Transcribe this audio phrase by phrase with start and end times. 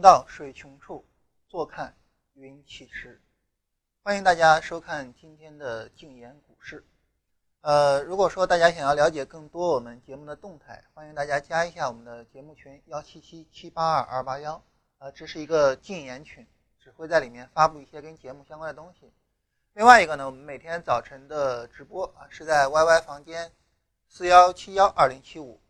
[0.00, 1.04] 到水穷处，
[1.46, 1.94] 坐看
[2.32, 3.20] 云起时。
[4.02, 6.86] 欢迎大家收看今天的静言股市。
[7.60, 14.62] 呃，如果说大家想要了解更多我们节目的动态，欢迎大家加一下我们的节目群幺七七七八二二八幺。
[14.98, 16.46] 呃，这是一个禁言群，
[16.82, 19.12] 只会在里面发布一些跟节目相关的东西。
[19.74, 23.52] 另外一个呢，我们每天早晨的直播啊，是在 YY 房间
[24.08, 25.60] 四幺七幺二零七五。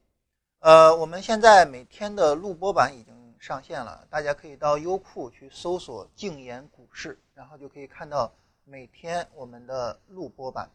[0.60, 8.30] 呃，我们现在每天的录播版已经上线了，大家可以到优酷去搜索“静言股市”，然后就可以看到
[8.64, 10.70] 每天我们的录播版。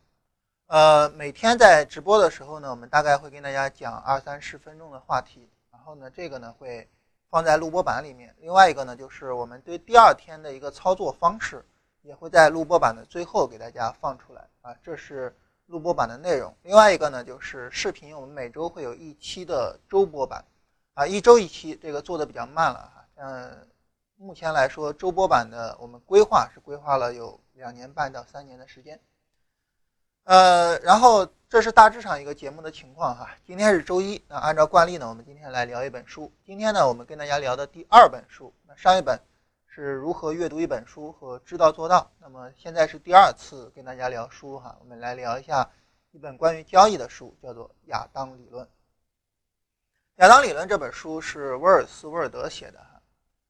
[0.66, 6.90] 呃，每天在直播的时候呢，我们大概会跟大家讲二三十分钟的话题，然后呢，这个呢会
[7.30, 8.36] 放在录播版里面。
[8.40, 11.64] 另外一个呢，就是我们对第二天的一个操作方式，
[12.02, 15.34] 也会在录播版的最后给大家放出来啊，这是。
[15.68, 20.46] 录播版的内容，另外一个呢就是视频，我们每周会有一期的周播版，
[20.96, 23.06] 啊，一周一期，这个做的比较慢了哈。
[23.16, 23.68] 嗯，
[24.16, 28.98] 目前来说，周播版的我们规划是规划了有两年半到三年的时间。
[30.24, 33.30] 呃，然后这是大致上一个节目的情况哈。
[33.46, 36.32] 今天是周一，那按照惯例呢，我们今天来聊一本书。
[36.46, 39.20] 今天呢，我们跟大家聊的第二本书，那上一本。
[39.68, 42.10] 是如何阅读一本书和知道做到。
[42.20, 45.70] 那么现在是第二次跟大家聊书哈，我们来聊一下
[46.12, 48.64] 一本关于交易的书，叫做《亚当理论》。
[50.18, 53.02] 《亚当理论》这本书是威尔斯·威尔德写的哈，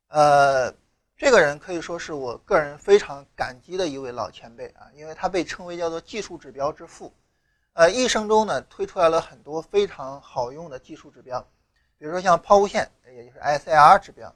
[0.08, 0.74] 呃，
[1.16, 7.14] 这个人可以说是我个人非常感激的一位老前辈啊，因为他被称为叫做技术指标之父，
[7.74, 11.40] 呃，一生中呢推出来了很多非常好用的技术指标，
[12.00, 14.34] 比如说像抛物线，也就是 SIR 指标。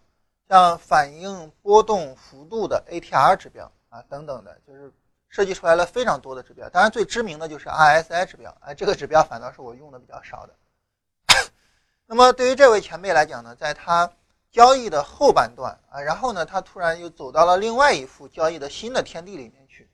[0.48, 4.94] 像反应波动幅度的 ATR 指标啊等等的，就是
[5.30, 6.70] 设计出来了非常多的指标。
[6.70, 10.54] 当然最知名的就是 RSI 指标，哎，这个指标反倒是我用的比较少的。
[12.12, 14.12] 那么对于这位前辈来讲呢，在他
[14.50, 19.88] 交易的后半段啊，然后呢，他突然又走到了另外一幅交易的新的天地里面去，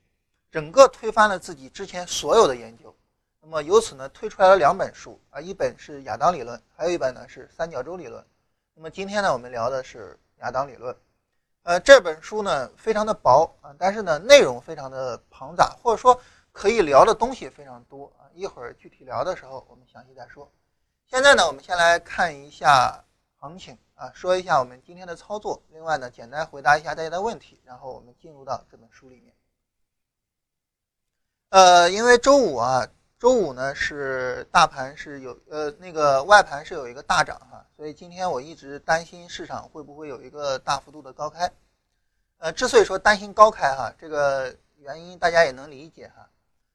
[0.50, 2.96] 整个推翻了自己之前所有的研究。
[3.42, 8.26] 那么由此呢，推出来了两本书啊，一本是亚当理论，还有一本呢是三角洲理论。
[8.74, 10.18] 那么今天呢，我们聊的是。
[10.40, 10.94] 亚当理论，
[11.64, 16.22] 呃，这本书呢非常的薄啊，但是呢内容非常的庞杂，或者说
[16.52, 18.28] 可以聊的东西非常多啊。
[18.34, 20.52] 一会儿具体聊的时候，我们详细再说。
[21.08, 23.04] 现在呢，我们先来看一下
[23.38, 25.62] 行情啊，说一下我们今天的操作。
[25.70, 29.34] 另外呢，简单回答一下大家的问题，然后我们进入到这本书里面。
[31.50, 32.88] 呃，因为周五啊。
[33.18, 41.50] 周五呢是大盘是有呃那个外盘是有一个大涨哈，所以今天我一直担心市场会不会有一个大幅度的高开，
[42.40, 46.30] 呃，之所以说担心高开哈，这个原因大家也能理解哈。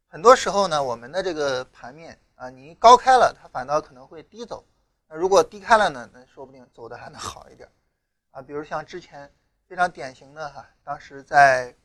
[0.08, 4.64] 很多时候呢，我们的这个盘面啊，你高开了，它反倒可能会低走；
[5.08, 7.68] 那如果低开了呢，那说不定走的还能好一点
[8.30, 8.40] 啊。
[8.40, 9.30] 比如像之前
[9.68, 11.76] 非常典型的哈，当时在。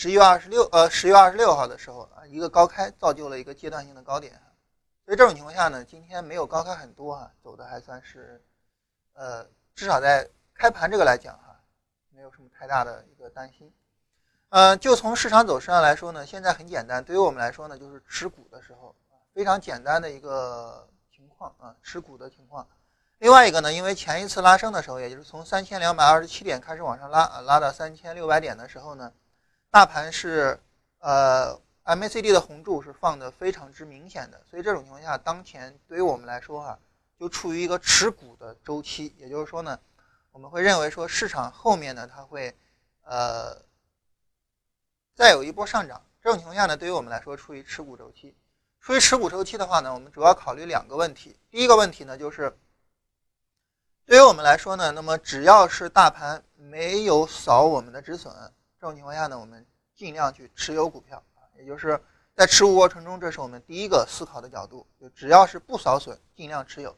[0.00, 4.32] 十一月二十六，呃，十月二十六号的时候啊，一个高开造就了一个阶段性的高点，
[5.04, 8.40] 所以这种情况下呢，今天没有高开很多啊，走的还算是，
[9.14, 11.60] 呃，至少在开盘这个来讲哈，
[12.10, 13.74] 没有什么太大的一个担心。
[14.50, 18.94] 呃，就从市场走势上来说呢，现在很简单，对于我们来说呢，就是持股的时候
[19.38, 22.66] 非常简单的一个情况啊，持股的情况。
[23.18, 29.12] 另外一个呢，因为前一次拉升的时候，也就是从三千两百二十七点开始往上拉啊，拉到三千六百点的时候呢。
[29.70, 30.58] 大盘是，
[30.98, 36.76] 呃，MACD 的红柱是放的非常之明显的，所以这种情况下，当前对于我们来说哈，
[37.16, 39.78] 就处于一个持股的周期，也就是说呢，
[40.32, 42.52] 我们会认为说市场后面呢，它会，
[43.04, 43.56] 呃，
[45.14, 46.02] 再有一波上涨。
[46.20, 48.34] 这种情况下呢，对于我们来说处于持股周期。
[48.88, 51.36] 对于持股周期的话呢，我们主要考虑两个问题。
[51.50, 52.58] 第一个问题呢，就是
[54.06, 58.34] 对于我们来说呢，那么只要是大盘没有扫我们的止损。
[58.80, 61.22] 这种情况下呢，我们尽量去持有股票，
[61.58, 62.00] 也就是
[62.34, 66.96] 在持股过程中，这是我们第一个思考的角度，就只要是不扫损，尽量持有。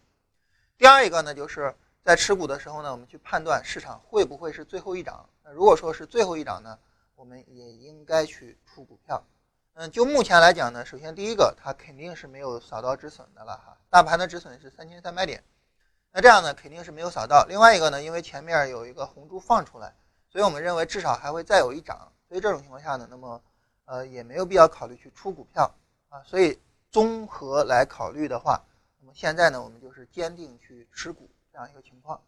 [0.78, 1.74] 第二一个呢，就是
[2.04, 5.28] 在持股的时候呢，我们去判断市场会不会是最后一涨。
[5.42, 6.78] 那如果说是最后一涨呢，
[7.16, 9.20] 我们也应该去出股票。
[9.80, 15.42] 嗯，就目前来讲呢，首先第一个，它肯定是没有扫到止损的了哈，大盘的止损是三千三百点，
[16.12, 17.46] 那这样呢肯定是没有扫到。
[17.48, 19.94] 另外一个呢，因为前面有一个红柱放出来。
[20.28, 23.42] 所以我们认为至少还会再有一涨，所以这种情况下呢，那么
[23.86, 25.74] 呃也没有必要考虑去出股票
[26.10, 26.22] 啊。
[26.24, 26.60] 所以
[26.90, 28.62] 综合来考虑的话，
[28.98, 32.20] 那么现在呢，我们就是坚定去持股这样一个情况。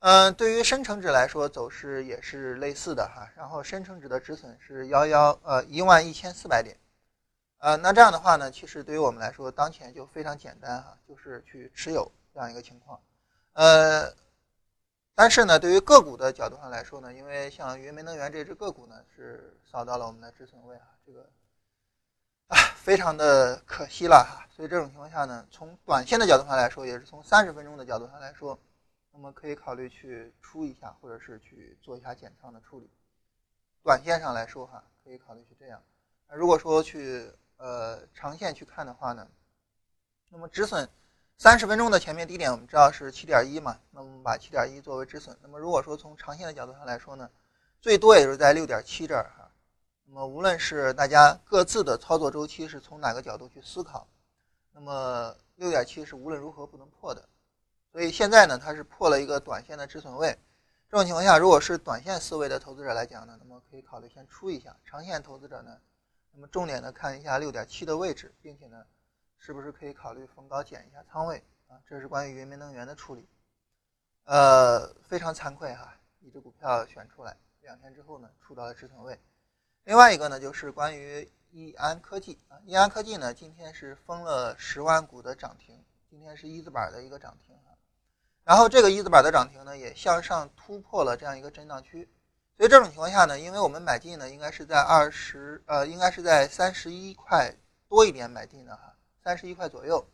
[0.00, 3.30] 嗯，对于深成指来说，走势也是类似的哈。
[3.36, 6.76] 然后深成指的止损是幺幺呃一万一千四百点，
[7.58, 13.00] 呃那这样的话呢，其实对于我们来说，当前就非常简单哈，就是去持有这样一个情况，
[13.54, 14.12] 呃。
[15.12, 21.28] 但是呢，对于个股的角度上来说呢，因为像云煤能源这只个股呢是扫到了我们的止损位啊，这个
[22.46, 24.48] 啊非常的可惜了哈。
[24.48, 28.58] 所以这种情况下呢，从短线的角度上来说，也是从三十分钟的角度上来说，
[29.12, 32.88] 那么可以考虑去出一下，或者是去做一下减仓的处理。
[33.82, 35.82] 短线上来说哈，可以考虑去这样。
[36.28, 39.26] 那如果说去呃长线去看的话呢，
[40.28, 40.88] 那么止损。
[41.38, 45.34] 三十分钟的前面低点我们知道是七点一嘛，那我们把七点一作为止损。
[45.40, 47.30] 那么如果说从长线的角度上来说呢，
[47.80, 49.50] 最多也就是在六点七这儿哈。
[50.04, 54.06] 那么无论是大家各自的操作周期是从哪个角度去思考，
[54.72, 57.26] 那么六点七是无论如何不能破的。
[57.92, 60.38] 所以现在呢，它是破了一个短线的止损位。
[60.88, 64.76] 这种情况下，如果是短线思维的投资者来讲呢，那么可以考虑先出一下。
[64.84, 65.78] 长线投资者呢，
[66.32, 68.84] 那么重点的看一下六点七的位置，并且呢。
[69.42, 71.80] 是不是可以考虑逢高减一下仓位啊？
[71.86, 73.26] 这是关于云煤能源的处理。
[74.24, 79.18] 呃，非常惭愧哈，一只股票选出来，两天之后呢，出到了止损位。
[79.84, 87.58] 另外一个呢，就是关于易安科技啊，易安科技呢，今天是封了十万股的涨停，今天是一字板的一个涨停。
[88.44, 92.08] 然后这个一字板的涨停呢，也向上突破了这样一个震荡区。
[92.56, 97.54] 所以这种情况下呢，因为我们买进呢，应该是在二十呃，应该是在三十一块
[97.88, 98.94] 多一点买进的哈。
[99.22, 100.04] 三十一块左右，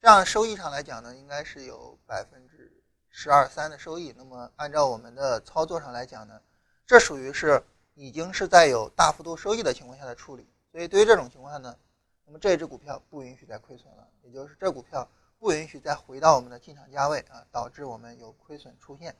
[0.00, 4.14] 这样收益上来讲呢，应该是有百分之十二三的收益。
[4.16, 6.40] 那么按照我们的操作上来讲呢，
[6.86, 7.62] 这属于是
[7.94, 10.50] 已经是在有大幅度收益的情况下的处理。
[10.72, 11.74] 所以对于这种情况下呢，
[12.26, 19.16] 那么这只股票不允许再亏损了，也就是这股票不允许再回到我们的进场价位啊，导致我们有亏损出现。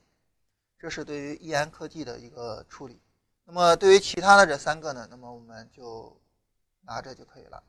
[0.78, 3.00] 这是对于易安科技的一个处理。
[3.44, 6.20] 那么对于其他的这三个呢，那么我们就
[6.82, 7.62] 拿着就可以了。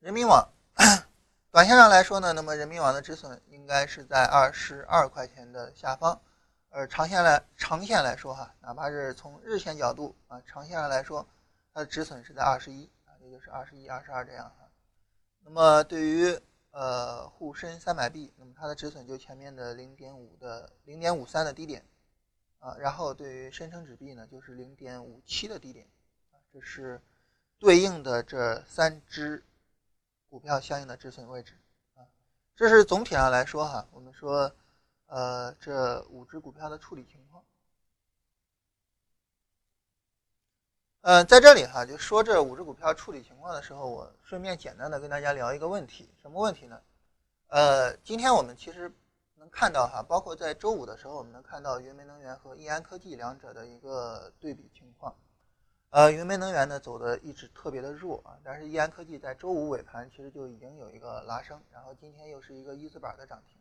[0.00, 0.48] 人民网，
[1.52, 6.20] 短线上来说呢，那么人民网的止损应该是在二十二块钱的下方，
[6.70, 11.26] 而长线来长线来说哈，哪怕是从日线角度啊，长线上来说，
[11.72, 14.68] 它的止损是在二十一啊，也就是二十一、二十二这样哈。
[15.40, 16.38] 那么对于
[16.74, 21.82] 呃沪深三百 B，那么它的止损就前面的零点五的零点五三的低点
[22.58, 25.88] 啊，然后对于深成指 B 呢，就是零点五七的低点
[26.30, 27.00] 啊，这是
[27.58, 29.42] 对应的这三只。
[30.30, 31.52] 股票相应的止损位置
[31.94, 32.02] 啊，
[32.56, 34.52] 这是总体上来说哈，我们说
[35.06, 37.33] 呃这五只股票的处理情况。
[41.04, 46.80] 呃，在这里哈就说这五只股票处理情况的时候，我顺便简单的跟大家聊一个问题，什么问题呢？
[47.48, 48.90] 呃，今天我们其实
[49.34, 55.14] 能看到哈，包括在周五的时候，我们能看到云煤能源和易安科技两者的一个对比情况。
[55.90, 63.60] 呃，云煤能源呢走的一直特别的弱啊，但是易安科技在周五尾盘其实就已经有一个拉升，然后今天又是一个一字板的涨停。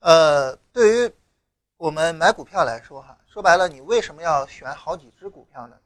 [0.00, 1.14] 呃，对于
[1.78, 5.78] 我们买股票来说哈，说白了，你为什么要选好几只股票呢？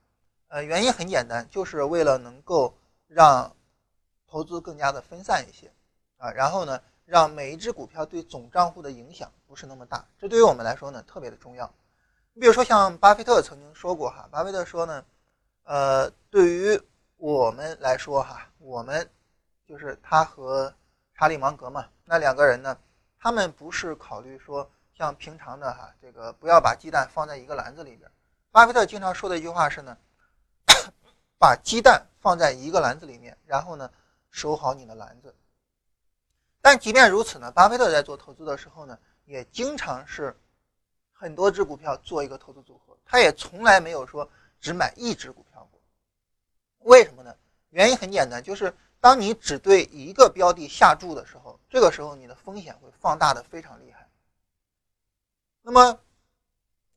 [0.50, 2.76] 呃，原因很简单，就是为了能够
[3.08, 3.56] 让
[4.28, 5.72] 投资更加的分散一些
[6.18, 11.72] 啊，然后呢，让每一只股票对总账户的影响不是那么大，这对于我们来说呢特别的重要。
[12.34, 15.04] 你比如说像巴菲特曾经说过哈，巴菲特说呢。
[15.64, 16.82] 呃，对于
[17.16, 19.08] 我们来说哈，我们
[19.68, 20.74] 就是他和
[21.14, 22.76] 查理芒格嘛，那两个人呢，
[23.20, 28.10] 他们不是考虑说像平常的哈，这个不要把鸡蛋放在一个篮子里边。
[28.50, 29.96] 巴菲特经常说的一句话是呢，
[31.40, 33.90] 把鸡蛋放在一个篮子里面，然后呢，
[34.30, 35.34] 守好你的篮子。
[36.60, 40.38] 但即便如此呢，巴菲特在做投资的时候呢，也经常是
[41.12, 44.30] 很多只股票做一个投资组合，他也从来没有说。
[44.62, 45.80] 只买一只股票过，
[46.80, 47.34] 为什么呢？
[47.70, 54.06] 原因很简单，就是当你只对一个标的下注的时候，这个时候你的风险会放大的非常厉害。
[55.62, 55.98] 那么，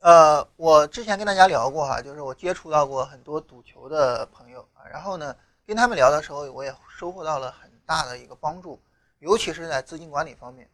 [0.03, 5.33] 呃，我之前跟大家聊过哈，就是我接触到过很多赌球的朋友啊，然后呢，
[5.65, 8.77] 跟他们聊的时候，我也收获到了很大的一个帮助，
[9.19, 10.69] 尤其是在资金管理方面。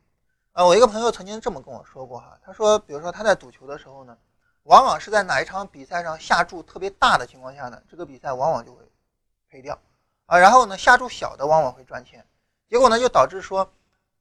[0.53, 4.17] 呃，我一个朋友曾经这么跟我说过哈，他说，比如说他在赌球的时候呢。
[4.63, 8.83] 往往是在哪一场比赛上下注特别大的情况下呢，这个比赛往往就会
[9.49, 9.75] 赔掉
[10.27, 10.37] 啊。
[10.37, 12.23] 然后呢，下注小的往往会赚钱，
[12.67, 13.67] 结果呢就导致说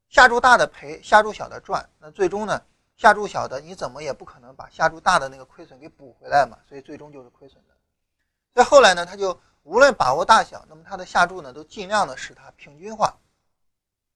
[0.07, 1.87] 下注大的赔，下注小的赚。
[1.99, 2.59] 那最终呢，
[2.99, 7.73] 下注小的你怎么也不可能把下注大的那个亏损给补回来嘛，所以最终就是亏损的。
[8.53, 13.17] 再后来呢，他就无论把握大小，那么他的下注呢都尽量的使它平均化，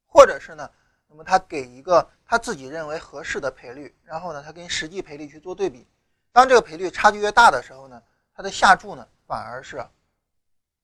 [0.05, 0.69] 或者是呢，
[1.07, 5.87] 那么他给一个他自己认为合适的赔率，然后呢，他跟实际赔率去做对比。
[6.33, 8.03] 当这个赔率差距越大的时候呢，
[8.35, 9.77] 它的下注呢反而是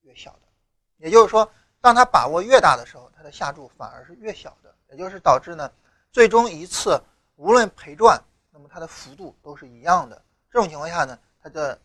[0.04, 0.48] 越小的，
[0.96, 1.52] 也就是说，
[1.82, 5.70] 当他把握越大的时候，他的下注反而是越小的，也就是导致呢，
[6.14, 6.98] 最终一次
[7.40, 8.22] 无论赔赚，
[8.54, 10.22] 那么它的幅度都是一样的。
[10.52, 11.80] 这种情况下呢，它的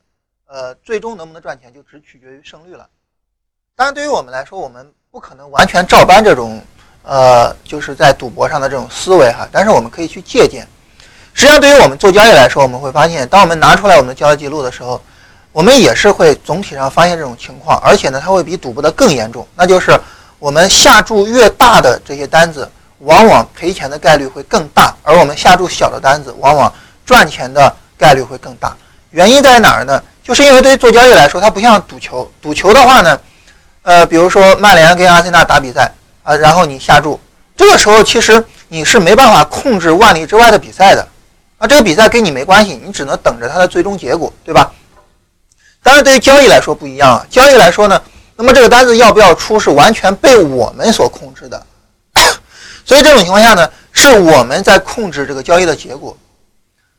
[0.47, 2.89] 呃最终能不能赚钱就只取决于胜率了。
[3.77, 6.61] 当然，对于我们来说，我们不可能完全照搬这种
[7.05, 10.67] 呃就是在赌博上的这种思维哈，但是我们可以去借鉴。
[11.35, 15.01] 实际上，对于我们做交易来说，我们会发现，当我们拿出来我们的交易记录的时候，
[15.53, 19.47] 我们也是会总体上发现这种情况，而且呢，它会比赌博的更严重。
[19.55, 19.97] 那就是
[20.41, 22.69] 我们下注越大的这些单子，
[23.05, 26.73] 往往赔钱的概率会更大，而我们下注小的单子，往往
[27.07, 28.77] 赚钱的概率会更大。
[29.11, 30.03] 原因在哪儿呢？
[30.23, 32.31] 就是因为对于做交易来说，它不像赌球。
[32.41, 33.21] 赌球的话呢，
[33.83, 35.93] 呃，比如说曼联跟阿森纳打比赛
[36.23, 37.21] 啊，然后你下注，
[37.57, 41.07] 这个时候其实你是没办法控制万里之外的比赛的。
[41.59, 44.73] 啊，这个比赛跟你没关系，你只能等着它的最终结果，对吧？
[45.83, 47.27] 当然，对于交易来说不一样啊。
[47.29, 48.01] 交易来说呢，
[48.37, 51.63] 那么这个单子要不要出是完全被我们所控制的，
[52.85, 56.17] 所以这种情况下呢，是我们在控制这个交易的结果。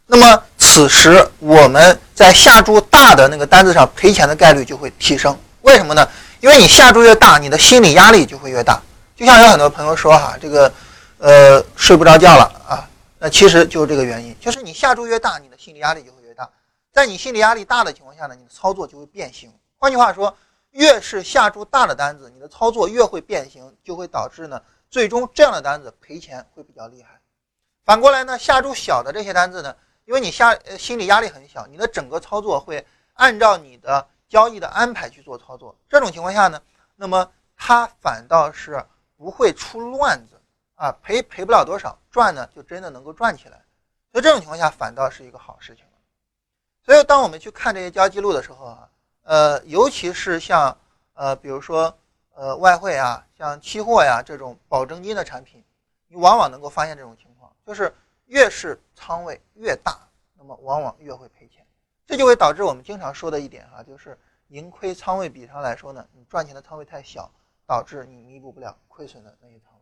[0.08, 5.38] 那么此时我们在下注大的那个单子上赔钱的概率就会提升。
[5.62, 6.08] 为什么呢？
[6.42, 8.82] 因为你下注越大，你的心理压力就会越大。
[9.16, 10.72] 就像有很多朋友说哈，这个
[11.18, 12.88] 呃睡不着觉了啊。
[13.18, 16.48] 那其实就是这个原因，就是你下注越大，你的心理压力就会越大。
[16.94, 19.52] 在你心理压力大的情况下呢，你的操作就会变形。
[19.78, 20.36] 换句话说，
[20.72, 27.20] 越是下注大的单子，你的操作越会变形，就会导致呢，最终这样的单子赔钱会比较厉害。
[27.84, 29.76] 反过来呢，下注小的这些单子呢，
[30.06, 35.76] 因为你下呃心理压力很小，你的整个操作会按照你的交易的安排去做操作。
[35.90, 36.62] 这种情况下呢，
[36.96, 38.84] 那么它反倒是
[39.16, 40.34] 不会出乱子。
[40.78, 43.64] 啊，赔赔不了多少，赚呢就真的能够赚起来，
[44.12, 45.86] 所以这种情况下反倒是一个好事情。
[46.84, 48.90] 所以当我们去看这些交易记录的时候啊，
[49.24, 50.78] 呃，尤其是像
[51.14, 51.98] 呃，比如说
[52.36, 55.64] 呃外汇啊，像期货呀这种保证金的产品，
[56.08, 57.94] 你往往能够发现这种情况，就是
[58.26, 59.98] 越是仓位越大，
[60.38, 61.66] 那么往往越会赔钱。
[62.06, 67.32] 这就会导致我们经常说的一点哈，就是盈亏仓位比上来说呢，你赚钱的仓位太小，
[67.66, 69.82] 导致你弥补不了亏损的那些仓位。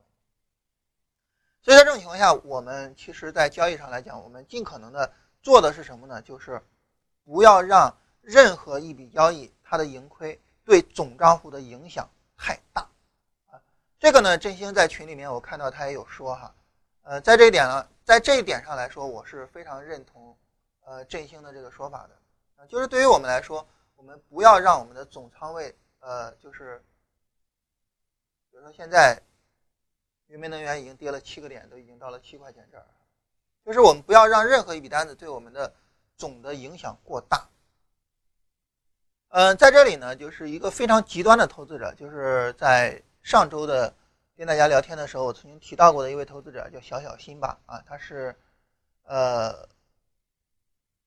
[1.62, 6.22] 所以在这种情况下，我们其实，在交易上来讲，我们尽可能的做的是什么呢？
[6.22, 6.62] 就是
[7.26, 12.10] 不要让任何一笔交易它的盈亏对总账户的影响
[12.44, 12.82] 太大
[13.46, 13.62] 啊。
[13.98, 16.54] 这个呢，振兴在群里面我看到他也有说哈，
[17.04, 20.38] 呃，在这一点呢，在这一点上来说，我是非常认同
[20.82, 22.18] 呃振兴的这个说法的
[22.58, 26.84] 啊，就是对于我们来说，我们不要让我们的总仓位呃，就是
[28.52, 29.18] 比如说现在。
[30.28, 32.88] 云煤能源已经跌了七个点，都已经到了七块钱这儿。
[33.64, 35.72] 就是我们不要让任何一笔单子对我们的
[36.18, 37.48] 总的影响过大。
[39.36, 43.92] 嗯，在这里呢，就是一个非常极端的投资者，就是在上周的
[44.38, 48.36] 跟大家聊天的时候，我曾经提到过的一位投资者叫小小辛巴啊，他是
[49.08, 49.52] 呃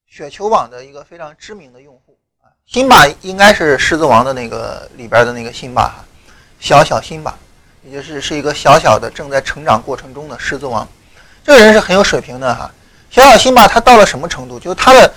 [0.06, 2.50] 雪球网的一个非常知名的用户啊。
[2.66, 6.04] 辛巴应该是狮子王的那个里边的那个辛巴哈，
[6.58, 7.32] 小小辛巴。
[7.84, 10.84] 也就是是一个小小的正在成长过程中的狮子王，
[11.44, 12.68] 这个人是很有水平的哈。
[13.08, 14.58] 小小辛巴他到了什么程度？
[14.58, 15.14] 就是他的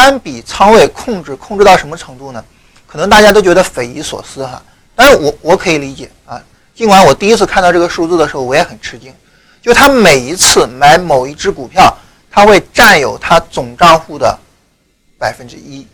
[0.00, 2.42] 单笔仓位控制控制到什么程度呢？
[2.86, 4.62] 可能大家都觉得匪夷所思哈。
[4.96, 6.40] 但是我我可以理解啊。
[6.74, 9.14] 尽管我第一次看到这个数字的时候，我也很吃惊。
[9.60, 11.94] 就他每一次买某一只股票，
[12.30, 14.38] 他会占有他总账户的
[15.18, 15.86] 百分之一。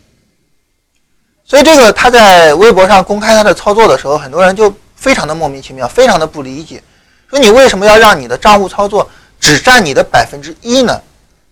[1.43, 4.73] 所以这个他在微博上公开他的操作的时候，很多人就。
[4.99, 6.81] 非常的莫名其妙，非常的不理解，
[7.29, 9.07] 说你为什么要让你的账户操作
[9.39, 10.99] 只占你的百分之一呢？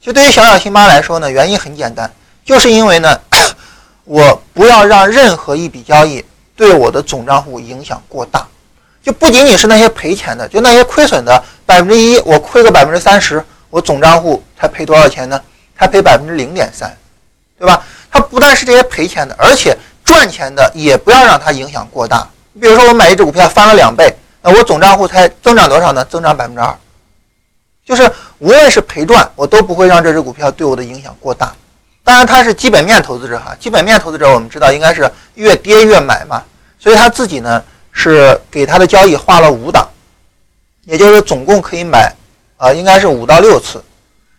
[0.02, 2.12] 就对于小小辛巴来说呢，原因很简单，
[2.46, 3.20] 就是因为呢，
[4.06, 6.24] 我不要让任何一笔交易
[6.56, 8.48] 对我的总账户影响过大，
[9.04, 15.42] 就不仅仅是那些赔钱的，就那些亏损的百分之一，我亏个百分之三十，我总账户才赔多少钱呢？
[15.78, 16.96] 才赔百分之零点三，
[17.60, 17.84] 对吧？
[18.10, 19.76] 它不但是这些赔钱的，而且
[20.06, 22.26] 赚钱的也不要让它影响过大。
[22.54, 26.06] 你比如说我买一只股票翻了两倍，那我总账户才增长多少呢？
[26.06, 26.74] 增长百分之二。
[27.84, 28.10] 就是
[28.40, 31.54] 无论是赔赚，我都不会让这只股票对我的影响过大。
[32.06, 36.42] 当然他是基本面投资者哈，基本面投资者我们知道应该是越跌越买嘛，
[36.80, 39.90] 所以他自己呢是给他的交易画了五档，
[40.86, 42.16] 也就是总共可以买
[42.58, 43.84] 啊，应该是五到六次。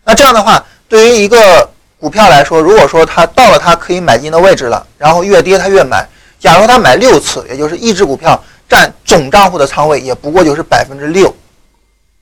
[0.03, 1.69] 那这样的话，对于一个
[1.99, 6.07] 股票来说，如果说它到了它可以买进的位置了，然后越跌它越买。
[6.39, 11.35] 假如他买六次，也就是一只股票占总账户的仓位也不过就是百分之六，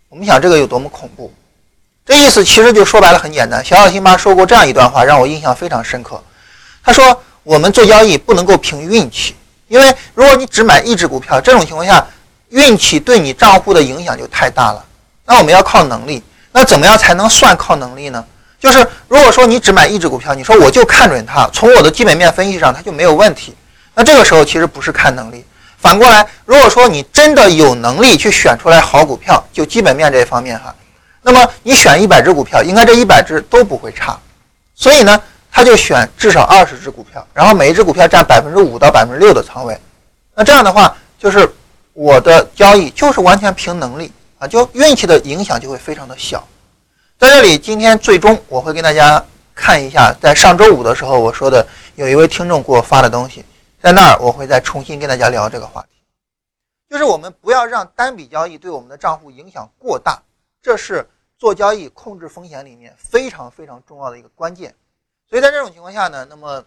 [0.08, 1.32] 我们想这个有多么恐怖？
[2.06, 3.66] 这意思其实就说白了很简单。
[3.66, 6.22] 小小辛巴说过这样一段话，让我印象非常深刻。
[6.84, 9.36] 他说：“我们做交易不能够凭运气，
[9.68, 12.06] 因为如果你只买一只股票，这种情况下
[12.50, 14.86] 运气对你账户的影响就太大了。
[15.26, 16.22] 那我们要靠能力。
[16.52, 18.24] 那怎么样才能算靠能力呢？
[18.60, 23.56] 就是如果说你只买一只股票，你说我就看准它，从我的基本面分析上它就没有问题，
[23.96, 25.44] 那这个时候其实不是看能力。
[25.80, 30.74] 反过来，如果说你真的有能力去选出来好股票，就基本面这一方面哈，
[31.28, 34.16] 那么你选一百只股票，应该这一百只都不会差。
[34.76, 35.20] 所以呢，
[35.52, 39.76] 他就选至少二十只股票，然后每一只股票占百分之五到百分之六的仓位。
[40.36, 41.52] 那这样的话，就是
[41.94, 46.48] 我的交易就是完全凭能力啊，就运气的影响就会非常的小。
[47.18, 51.66] 在这里，今天最终我会跟大家看一下，在上周五的时候我说的，
[51.96, 53.44] 有一位听众给我发的东西。
[53.82, 55.88] 在那儿，我会再重新跟大家聊这个话题，
[56.88, 60.22] 就是我们不要让单笔交易对我们的账户影响过大，
[60.62, 64.76] 这是做交易控制风险里面非常非常重要的一个关键。
[65.28, 66.66] 所以在这种情况下呢，那么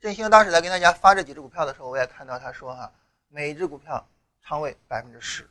[0.00, 2.92] 振兴当时在跟大家发这几只股票的时候，我也看到他说哈，
[3.28, 4.06] 每一只股票
[4.42, 5.48] 仓位百分之十。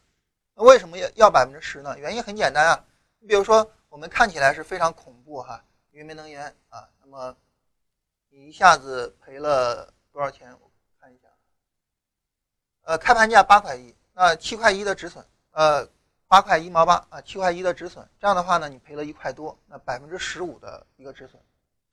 [0.53, 1.98] 那为什么要要百分之十呢？
[1.98, 2.86] 原因很简单啊，
[3.19, 7.36] 你比如说我们看起来是非常恐怖哈，云煤能源啊，那么
[8.29, 9.91] 你一下子赔了。
[10.15, 10.50] 多少钱？
[10.62, 11.27] 我看一下，
[12.84, 15.86] 呃，开盘价八块一，那七块一的止损，呃，
[16.35, 21.41] 八块一毛八啊，七块一的止损，这样的话呢，你赔了一块多，那百分之十五的一个止损，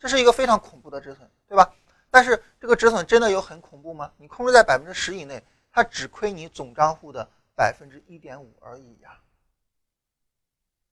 [0.01, 1.73] 这是一个非常恐怖的止损，对吧？
[2.11, 4.11] 但是这个止损真的有很恐怖吗？
[4.17, 9.17] 你控制在百分之十以内，它只亏你总账户的百分之一点五而已呀。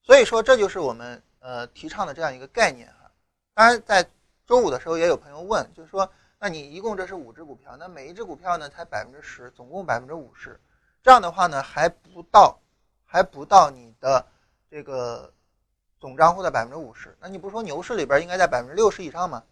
[0.05, 3.11] 所以说，这就是我们呃提倡的这样一个概念哈。
[3.53, 4.09] 当然，在
[4.47, 6.09] 周五的时候也有朋友问，就是说。
[6.43, 10.59] 那你一共这是五只股票，那每一只股票呢才百分之十，总共百分之五十，
[11.03, 12.59] 这样的话呢还不到，
[13.13, 14.25] 还不到你的
[14.71, 15.33] 这个
[15.99, 17.17] 总账户的百分之五十。
[17.21, 19.43] 那你不是说牛市里边应该在百分之六十以上吗？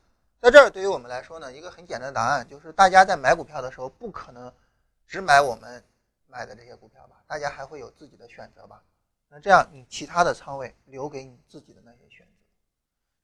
[0.40, 4.52] 在这儿对于我们来说呢，一个很简单的答案就是大家在买股票的时候不可能
[5.08, 5.82] 只买我们
[6.28, 8.80] 买的这些股票吧，大家还会有自己的选择吧？
[9.28, 12.33] 那这样你其他的仓位留给你自己的那些选择。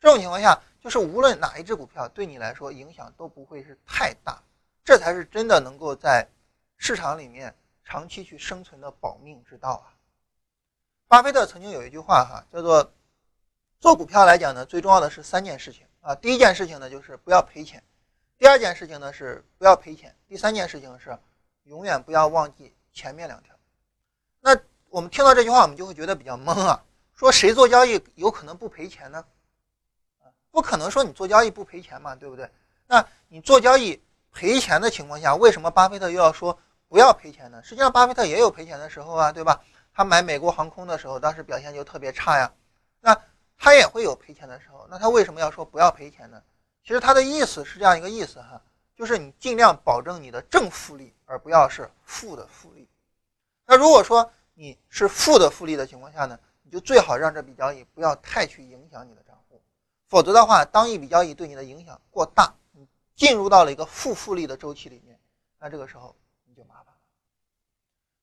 [0.01, 4.43] 这种情况下，就是无论哪一只股票对你来说影响都不会是太大，
[4.85, 6.27] 这才是真的能够在
[6.77, 7.55] 市场里面
[7.85, 9.94] 长期去生存的保命之道啊！
[11.09, 12.93] 巴菲特曾经有一句话哈，叫做
[13.79, 16.15] 做股票来讲呢，最重要的是三件事情啊。
[16.15, 17.81] 第一件事情呢，就是不要赔钱；
[18.39, 21.17] 第二件事情呢，是不要赔钱；第三件事情是
[21.65, 23.55] 永远不要忘记前面两条。
[24.41, 24.57] 那
[24.89, 26.83] 我们听到这句话，我们就会觉得比较懵啊，
[27.15, 29.25] 说谁做交易有可能不赔钱呢？
[30.51, 32.49] 不可能说你做交易不赔钱嘛，对不对？
[32.87, 34.01] 那你做交易
[34.33, 36.57] 赔钱的情况下，为什么巴菲特又要说
[36.89, 37.61] 不要赔钱呢？
[37.63, 39.61] 实际上，巴菲特也有赔钱的时候啊，对吧？
[39.95, 42.53] 他买美国航空的时候，当时表现就特别差呀。
[43.01, 43.17] 那
[43.57, 46.43] 他也会有赔钱的时候，那他为什么要说不要赔钱呢？
[46.83, 48.61] 其实他的意思是这样一个意思哈，
[48.97, 52.89] 就是你尽量保证你的正复利，而不要是负的复利。
[53.65, 59.63] 那如果说你是负的复利的情况下呢，你就最好让这笔交易不要太去影响你的账户。
[60.09, 65.17] 否则的话，当一笔交易对你的影响过大，你进入到了一个负复利的周期里面，
[65.61, 66.17] 那这个时候。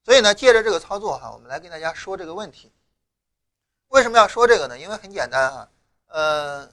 [0.03, 2.71] 所以呢，借着这个操作哈，我们来跟大家说这个问题。
[3.89, 4.79] 为什么要说这个呢？
[4.79, 5.69] 因为很简单哈，
[6.07, 6.65] 呃，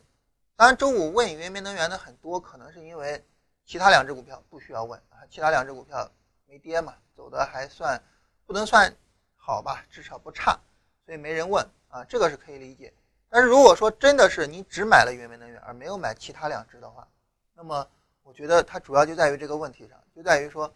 [0.57, 3.23] 当然周五问云煤能源的很多，可能是因为
[3.67, 6.11] 其他两只股票不需要问啊，其他两只股票
[6.47, 8.03] 没跌嘛，走的还算
[8.47, 8.95] 不能算
[9.37, 10.59] 好吧，至少不差，
[11.05, 12.95] 所以没人问啊，这个是可以理解。
[13.29, 17.07] 但是如果说真的是你只买了云煤能源而没有买其他两只的话，
[17.53, 17.87] 那么
[18.23, 20.73] 我觉得它主要就在于这个问题上，就在于说，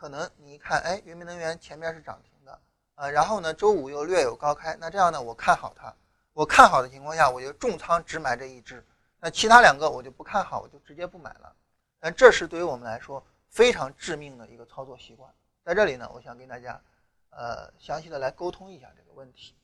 [0.00, 2.58] 可能你一看，哎，云煤能源前面是涨停的，
[2.94, 5.94] 啊，然后呢周五又略有高开，那这样呢我看好它，
[6.32, 8.82] 我看好的情况下，我就重仓只买这一只，
[9.20, 11.54] 那其他两个我就不看好，我就直接不买了。
[11.98, 15.30] 但这是对于我们来说非常致命的一个操作习惯。
[15.62, 16.80] 在这里呢，我想跟大家，
[17.28, 19.54] 呃，详细的来沟通一下这个问题。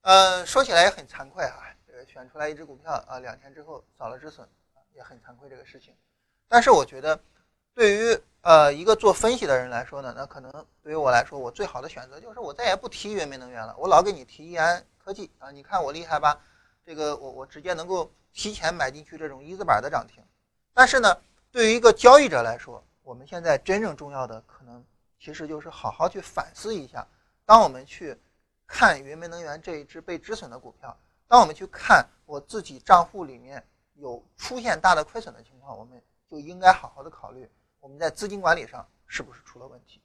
[0.00, 4.48] 呃，说起来也很惭愧哈，这个选出来一只股票啊，两天之后扫了止损，
[4.94, 5.94] 也很惭愧这个事情。
[6.48, 7.20] 但是我觉得，
[7.74, 10.50] 对于呃一个做分析的人来说呢，那可能
[10.82, 16.40] 对于我来说，我最好的选择就是我再也不提云煤能源了，我老给你提易安科技啊，你看我厉害吧？
[16.84, 20.22] 这个我我直接能够提前买进去这种一字板的涨停。
[20.72, 21.16] 但是呢，
[21.50, 24.84] 对于一个交易者来说，我们现在真正重要的可能
[25.18, 27.06] 其实就是好好去反思一下，
[27.44, 28.18] 当我们去。
[28.72, 33.60] 看云煤能源这一只被止损的股票，当我们去看我自己账户里面
[33.94, 37.50] 有出现大的亏损的情况，我们就应该好好的考虑
[37.80, 40.00] 我们在资金管理上是不是出了问题。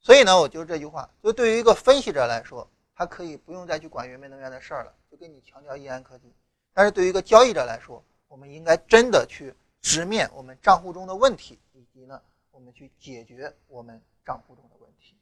[0.00, 6.32] 所以呢，我就这句话，就对于一个分析者来说，他可以不用再去管云煤能源的事儿了，就跟你强调易安科技。
[6.72, 15.16] 但是对于一个交易者来说，我们应该真的去直面我们账户中的问题，以及呢，我们去解决我们账户中的问题。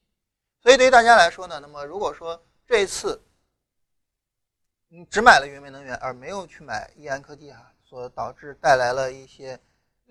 [0.60, 3.22] 所以对于大家来说呢，那么如果说这一次
[4.88, 9.58] 你只买了云煤能源而没有去买易安科技哈，所导致带来了一些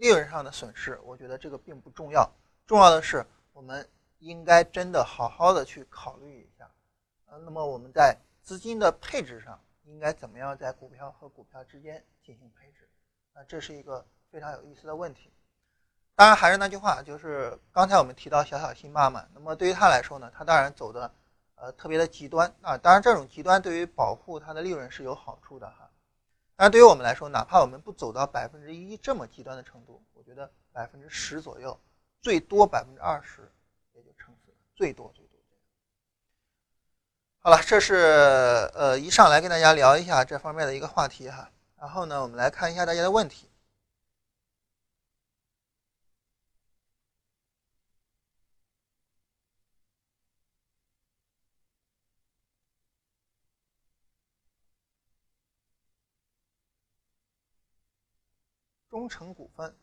[0.01, 2.27] 利润上的损失，我觉得这个并不重要。
[2.65, 3.87] 重要的是，我们
[4.17, 6.67] 应该真的好好的去考虑一下，
[7.27, 12.89] 呃，那么我们在资金的配置上应该怎么样在股票和股票之间进行配置？
[13.33, 15.31] 啊，这是一个非常有意思的问题。
[16.15, 21.13] 当然还是那句话，就是刚才我们提到小小新妈妈，那么对于他来说呢，他当然走的
[21.53, 22.75] 呃特别的极端啊。
[22.75, 25.90] 当然这种极端对于保护他的利润是有好处的哈。
[26.61, 31.75] 那对于我们来说，哪怕我们不走到百分之一这么极端的程度，我觉得百分之十左右，
[32.21, 33.51] 最多百分之二十
[33.95, 35.39] 也就撑死了，最多最多。
[37.39, 37.95] 好了，这是
[38.75, 41.49] 呃一上来跟大家聊一下这方面的一个话题哈。
[41.79, 43.49] 然后呢，我们来看一下大家的问题。
[58.91, 59.73] 中成股份，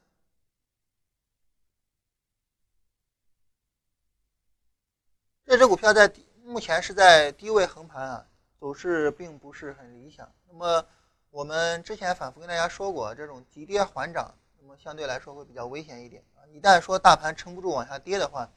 [5.46, 6.12] 这只股票在
[6.44, 8.28] 目前是在低位横盘啊，
[8.60, 10.30] 走势并不是很理想。
[10.46, 10.86] 那么
[11.30, 16.44] 我们之前反复跟大家说过，这种急跌缓涨，那么相对来说会比较危险一点啊。
[16.48, 18.52] 一旦说大盘撑不住往下跌的话，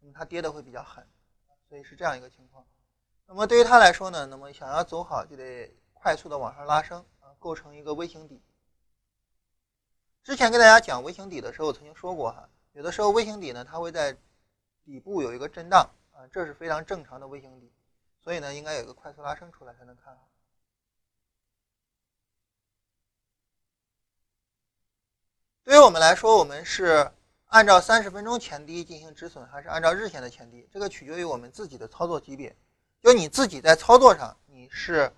[0.00, 1.08] 那么它跌的会比较狠，
[1.70, 2.66] 所以是这样一个情况。
[3.24, 8.42] 那么对于它来说呢，那么想要走好，就得快速的往上拉升啊，构成一个微型底。
[10.26, 14.12] 之前跟大家讲微型底的时候，我曾经说过哈，有的时候微型底呢，它会在
[14.84, 17.72] 底部有一个震荡啊，这是非常正常的微型底，
[18.18, 20.28] 所以呢，应该有一个快速拉升出来才能看好。
[25.62, 27.08] 对于我们来说，我们是
[27.44, 30.68] 按照三十分钟前低进行止损，还是按照日线的前低？
[30.72, 32.52] 这个取决于我们自己的操作级别，
[33.00, 35.08] 就你自己在操作上，你是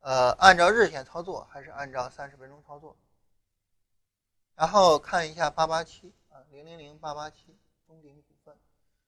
[0.00, 2.96] 呃按照日线操作，还是按照三十分钟操作？
[4.56, 8.54] 然后看一下八八七啊，零零零八八七中鼎股份，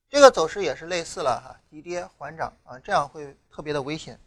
[0.09, 4.19] 这个走势也是类似了哈，急跌缓涨啊，这样会特别的危险。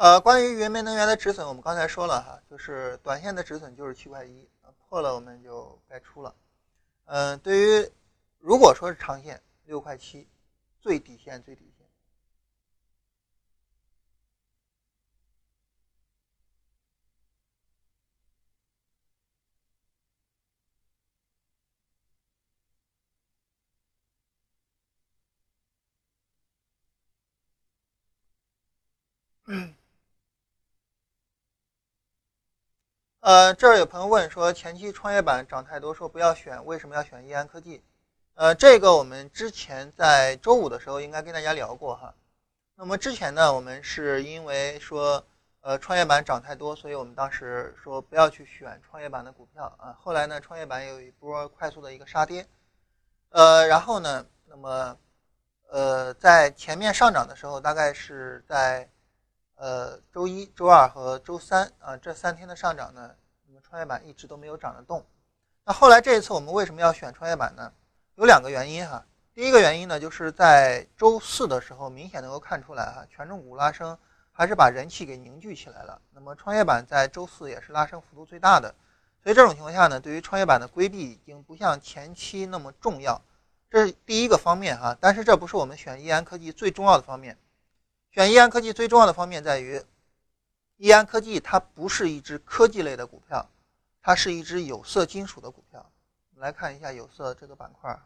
[0.00, 4.48] 呃，关于云煤能源的止损，我们刚才说了哈，就是短线的止损就是七块一，
[4.88, 6.34] 破了我们就该出了。
[7.04, 7.90] 嗯，对于
[8.38, 10.26] 如果说是长线六块七，
[10.80, 11.86] 最底线最底线。
[29.46, 29.74] 嗯。
[33.20, 37.82] 呃，这儿有朋友问说，前期创业板涨太多，说不要选，为什么要选易安科技？
[38.34, 42.14] 呃，这个我们之前在周五的时候应该跟大家聊过哈。
[42.76, 45.22] 那么之前呢，我们是因为说，
[45.60, 49.94] 呃，创业板涨太多，所以我们当时说不要去选创业板的股票啊。
[50.00, 52.46] 后来呢，创业板有一波快速的一个杀跌，
[53.28, 54.96] 呃，然后呢，那么，
[55.68, 58.88] 呃，在前面上涨的时候，大概是在。
[59.60, 63.14] 呃，周一周二和周三啊，这三天的上涨呢，
[63.46, 65.04] 那么创业板一直都没有涨得动。
[65.66, 67.70] 那后来这一次我们为什么要选创业板呢？
[68.14, 69.04] 有两个原因哈。
[69.34, 73.98] 第一个原因呢，就是在周四的时候，明显能够看出来哈，权重股拉升
[74.32, 76.00] 还是把人气给凝聚起来了。
[76.14, 78.74] 那么创业板在周四也是拉升幅度最大的，
[79.22, 83.20] 所以这种情况下呢，对于创业板的规避已经不像前期那么重要，
[83.68, 84.96] 这是第一个方面哈。
[84.98, 87.36] 但是这不是我们选易安科技最重要的方面。
[88.12, 89.80] 选易安科技最重要的方面在于，
[90.76, 93.48] 易安科技它不是一只科技类的股票，
[94.02, 95.92] 它是一只有色金属的股票。
[96.34, 97.96] 我们来看一下有色这个板块。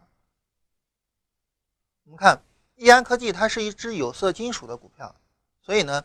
[2.05, 2.39] 我们看
[2.75, 5.15] 易安科技它是一只有色金属的股票，
[5.63, 6.05] 所以呢，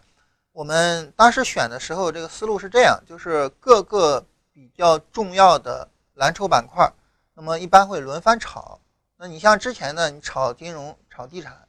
[0.53, 6.89] 我们当时选的时候这个思路是这样，就是各个比较重要的蓝筹板块，
[7.33, 8.79] 那么一般会轮番炒。
[9.17, 11.67] 那你像之前呢，你炒金融、炒地产。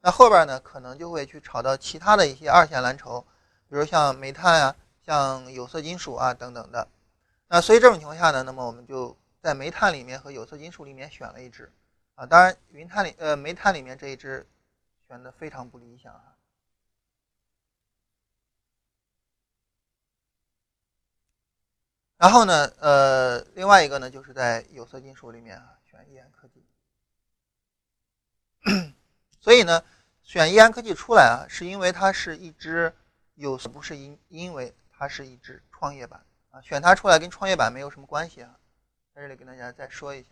[0.00, 3.20] 那后边呢，可能就会去炒到其他的一些二线蓝筹，
[3.68, 6.88] 比如像煤炭啊、像有色金属啊等等的。
[7.48, 11.72] 那所以这种情况下呢，那么我们就在煤炭里面和有色金属里面选了一只
[12.14, 12.24] 啊。
[12.26, 14.46] 当然，云碳里呃煤炭里面这一只
[15.08, 16.36] 选的非常不理想啊。
[22.18, 26.64] 然后呢，呃，另外一个呢，就是在有色金属里面啊选选易安科技。
[29.40, 29.82] 所以呢，
[30.22, 32.92] 选易安科技出来啊，是因为它是一只
[33.34, 38.58] 有，不是因因为它是一只创业板啊，选它出来跟创业板没有什么关系啊，
[39.14, 40.30] 在这里跟大家再说一下。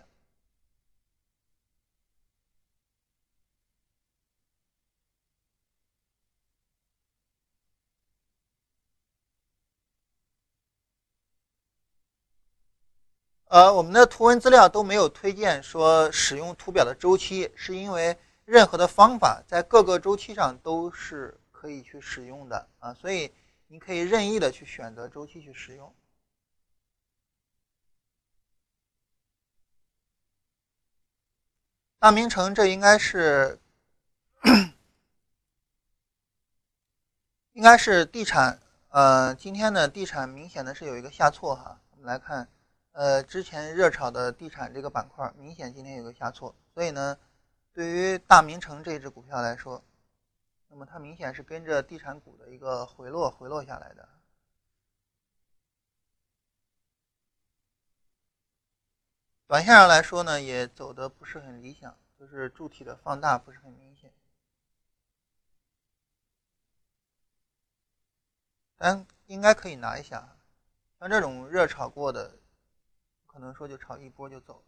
[13.48, 23.30] 呃，我们的图文资料都没有推荐说使用图表的周期，是因为任何的方法在各个周期上都是可以去使用的啊，所以
[23.66, 25.92] 你可以任意的去选择周期去使用。
[31.98, 33.58] 大明城，这应该是
[37.52, 42.48] 应该是地产，呃，今天的地产明显的是有一个下挫哈，我们来看。
[42.92, 47.18] 呃，之前热炒的地产这个板块明显今天有个下挫，所以呢，
[47.76, 49.84] 对于大明城这只股票来说，
[50.68, 54.08] 那么它明显是跟着地产股的一个回落回落下来的。
[59.46, 64.10] 短线上来说呢，也走的不是很理想，就是柱体的放大不是很明显，
[68.78, 70.38] 但应该可以拿一下，
[70.98, 72.38] 像这种热炒过的。
[73.26, 74.64] 可能说就炒一波就走。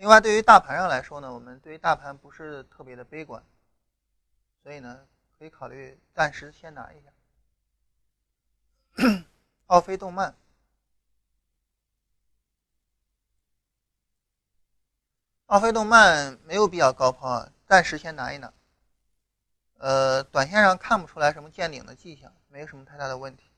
[0.00, 3.44] 另外，对于大盘上来说呢，我们对于大盘不是特别的悲观，
[4.62, 5.06] 所以呢，
[5.38, 7.12] 可以考虑暂时先拿一下。
[9.66, 10.34] 奥飞动漫，
[15.44, 18.54] 奥飞动漫没有必要高抛，暂时先拿一拿。
[19.76, 23.49] 呃，短线上看不出来什么见顶的迹象，没有什么太大的问题。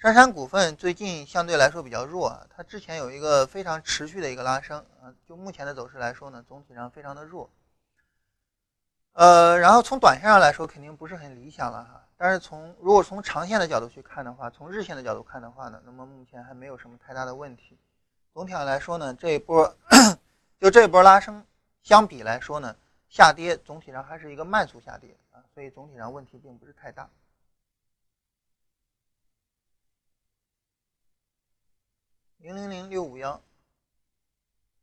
[0.00, 7.50] 杉杉股份最近相对来说比较弱啊，它之前有一个非常持续的一个拉升，啊，就目前的走势来说呢，总体上非常的弱。
[9.14, 17.76] 呃，然后从短线上来说肯定不是很理想了哈，但是从如果从长线的角度去看的话，从日线的角度看的话呢，那么目前还没有什么太大的问题。
[18.32, 19.76] 总体上来说呢，这一波
[20.60, 21.44] 就这一波拉升
[21.82, 22.76] 相比来说呢，
[23.08, 27.10] 下跌总体上还是一个慢速下跌啊，所以总体上问题并不是太大。
[32.38, 33.42] 零零零六五幺，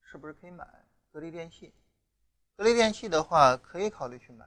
[0.01, 0.67] 是不是可以买？
[1.11, 1.73] 格力电器，
[2.57, 4.45] 格力电器的话可以考虑去买。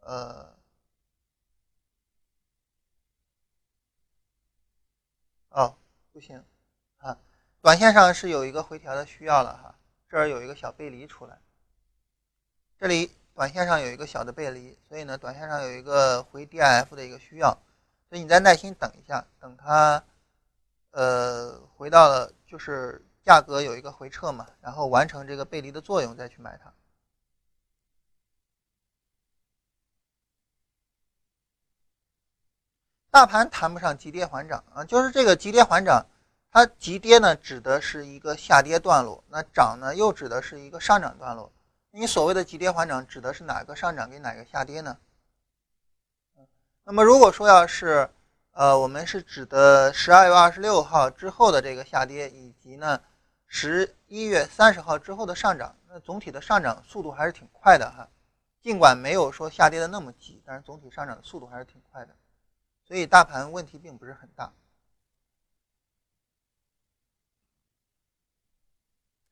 [0.00, 0.56] 呃，
[5.48, 5.76] 哦，
[6.12, 6.44] 不行，
[6.98, 7.18] 啊，
[7.60, 11.40] 短线上是有一个回调的需要了哈，这儿有一个小背离出来，
[12.78, 17.50] 这里短线上有一个小的背离，所以呢，短线上有一个回 DIF 的一个需要，
[18.08, 20.04] 所以你再耐心等一下，等它。
[20.98, 26.74] 呃，回到了就是价格有一个回撤嘛，然后完成这个背离的作用再去买它。
[33.12, 36.04] 大盘谈不上急跌缓涨啊，就是这个急跌缓涨，
[36.50, 41.52] 它急跌呢指的是一个下跌段落，那涨呢又指的是一个上涨段落。
[41.92, 44.98] 你所谓的急跌缓涨指的是哪个上涨跟哪个下跌呢？
[46.82, 48.10] 那么如果说要是。
[48.58, 53.00] 呃，我们是指的十二月二十六号之后的这个下跌，以及呢
[53.46, 55.76] 十一月三十号之后的上涨。
[55.86, 58.08] 那总体的上涨速度还是挺快的哈，
[58.60, 62.16] 尽管没有说下跌的那么急，但是总体上涨的速度还是挺快的，
[62.84, 64.52] 所以大盘问题并不是很大。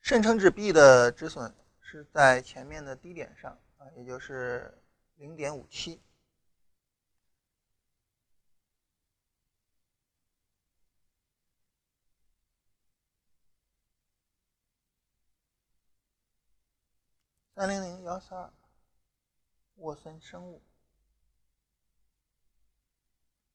[0.03, 4.73] 深成指 B 的止损是在前面的低点上啊，也就是
[5.17, 6.01] 零点五七。
[17.57, 18.53] 三零零幺四二，
[19.77, 20.63] 沃森生物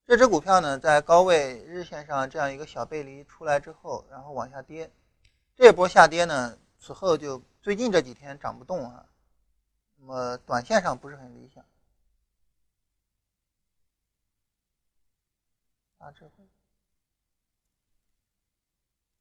[0.07, 4.91] 这只股票呢，在高位日线上这样一个小背离出来之后，然后往下跌，
[5.55, 9.05] 这波下跌呢，此后就最近这几天涨不动啊，
[9.97, 11.63] 那么短线上不是很理想。
[15.99, 16.49] 大智慧，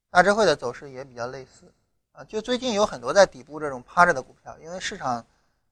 [0.08, 1.70] 大智慧的走势也比较类似。
[2.24, 5.24] 就最近有很多在底部这种趴着的股票，因为市场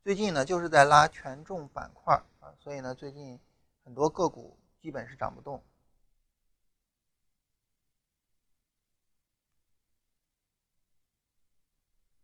[0.02, 3.38] 最近呢就是在拉权重板块啊，所以呢最近
[3.84, 5.62] 很多个股基本是涨不动。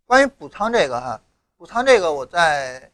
[0.07, 1.21] 关于补仓这个哈，
[1.57, 2.91] 补仓这个我在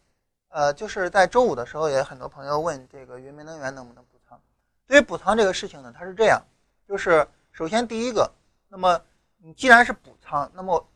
[0.48, 4.40] 呃就是在周五的时候也很多朋友问这个云明能源能不能补仓，
[4.86, 6.40] 对于补仓这个事情呢，它是这样，
[6.88, 8.32] 就是首先第一个，
[8.68, 9.00] 那么
[9.38, 10.86] 你既然是补仓，那么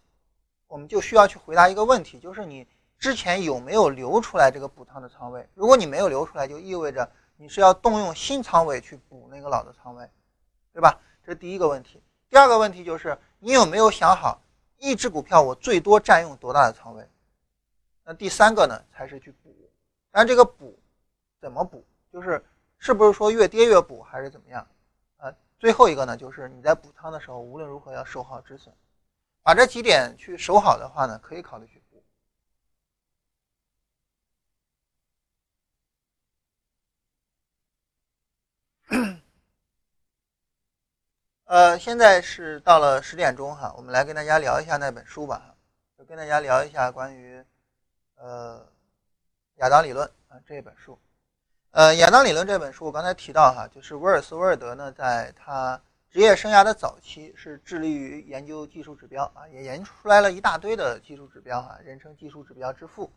[0.75, 2.67] 我们就需要去回答一个问题，就是你
[2.99, 5.49] 之前有没有留出来这个补仓的仓位？
[5.55, 10.11] 如果你没有留出来，就意味着你是要动用新仓位去补那个老的仓位，
[10.73, 11.01] 对吧？
[11.25, 12.03] 这是第一个问题。
[12.29, 14.43] 第二个问题就是你有没有想好，
[14.79, 17.09] 一只股票我最多占用多大的仓位？
[18.03, 19.55] 那第三个呢，才是去补。
[20.11, 20.77] 但这个补
[21.41, 21.85] 怎么补？
[22.13, 22.45] 就是
[22.79, 24.67] 是不是说越跌越补，还是怎么样？
[25.19, 28.75] 啊，最后一个呢，就是你在补仓的时候，无论如何要守好止损。
[29.45, 32.03] 把这几点去守好的话呢，可以考虑去补。
[41.45, 45.55] 呃，现在是到了十点钟哈，我们来跟大家聊一下那本书吧，
[45.99, 47.45] 就跟大家聊一下关于
[48.15, 48.67] 呃
[49.57, 50.99] 亚当理论啊这本书。
[51.73, 55.79] 呃，亚当理论这本书我刚才提到哈，就是威尔斯威尔德呢，在他。
[56.15, 63.13] 职业生涯的早期是致力于研究技术指标啊，也研究出来了一大堆的技术指标啊，人称技术指标之父。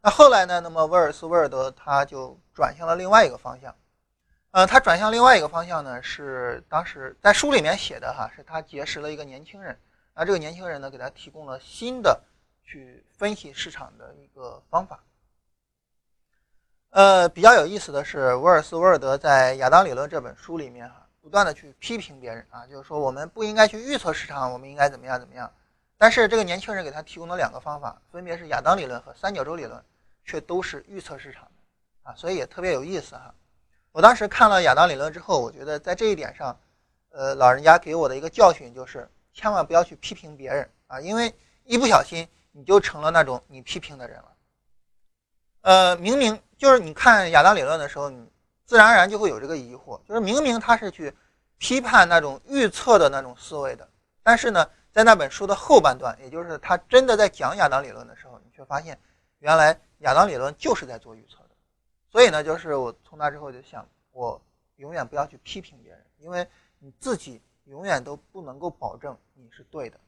[0.00, 0.58] 那后来呢？
[0.58, 3.76] 那么威尔斯威尔德他就转向了另外一个方向。
[4.52, 9.78] 呃，他转向另外一个方向呢，是当时在书里面写的哈，是他结识了一个年轻人。
[10.14, 12.18] 那这个年轻人呢，给他提供了新的
[12.64, 15.04] 去分析市场的一个方法。
[16.88, 21.01] 呃，比较有意思的是，威尔斯威尔德在《亚当理论》这本书里面哈。
[21.22, 25.50] 不断的去批评别人啊，就是说我们不应该去预测市场，我们应该怎么样怎么样。
[25.96, 29.80] 但是这个年轻人给他提供了两个方法，分别是亚当理论和三角洲理论，
[30.24, 33.32] 却都是预测市场的啊，所以也特别有意思哈。
[33.92, 36.58] 我当时看了亚当理论之后，我觉得在这一点上，
[37.10, 41.32] 呃，老人家给我的一个教训就是，千万不要去批评别人啊，因为
[41.62, 44.32] 一不小心你就成了那种你批评的人了。
[45.60, 48.28] 呃，明明就是你看亚当理论的时候，你。
[48.64, 51.14] 自然而然就会有这个疑惑，就是明明他是去
[51.58, 53.88] 批判那种预测的那种思维的，
[54.22, 58.98] 但是呢，在那本书的后半段，也就是他真的在讲亚当理论的时候，你却发现
[59.40, 61.50] 原来亚当理论就是在做预测的。
[62.10, 64.40] 所以呢，就是我从那之后就想，我
[64.76, 66.46] 永远不要去批评别人，因为
[66.78, 70.00] 你自己永远都不能够保证你是对的。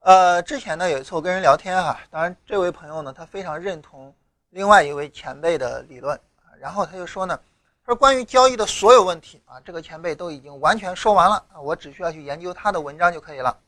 [0.00, 4.14] 呃，之前呢有一次我跟人聊天哈，当然这位朋友呢他非常认同
[4.48, 6.18] 另外一位前辈的理论。
[6.60, 7.40] 然后他就说呢，
[7.86, 13.58] 说关于交易的所有问题啊，这个前辈都已经完全说完了啊，我只需要去研究他的文章就可以了。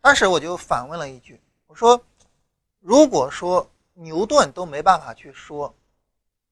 [0.00, 2.00] 当时我就反问了一句，我说，
[2.80, 5.72] 如果说牛顿都没办法去说，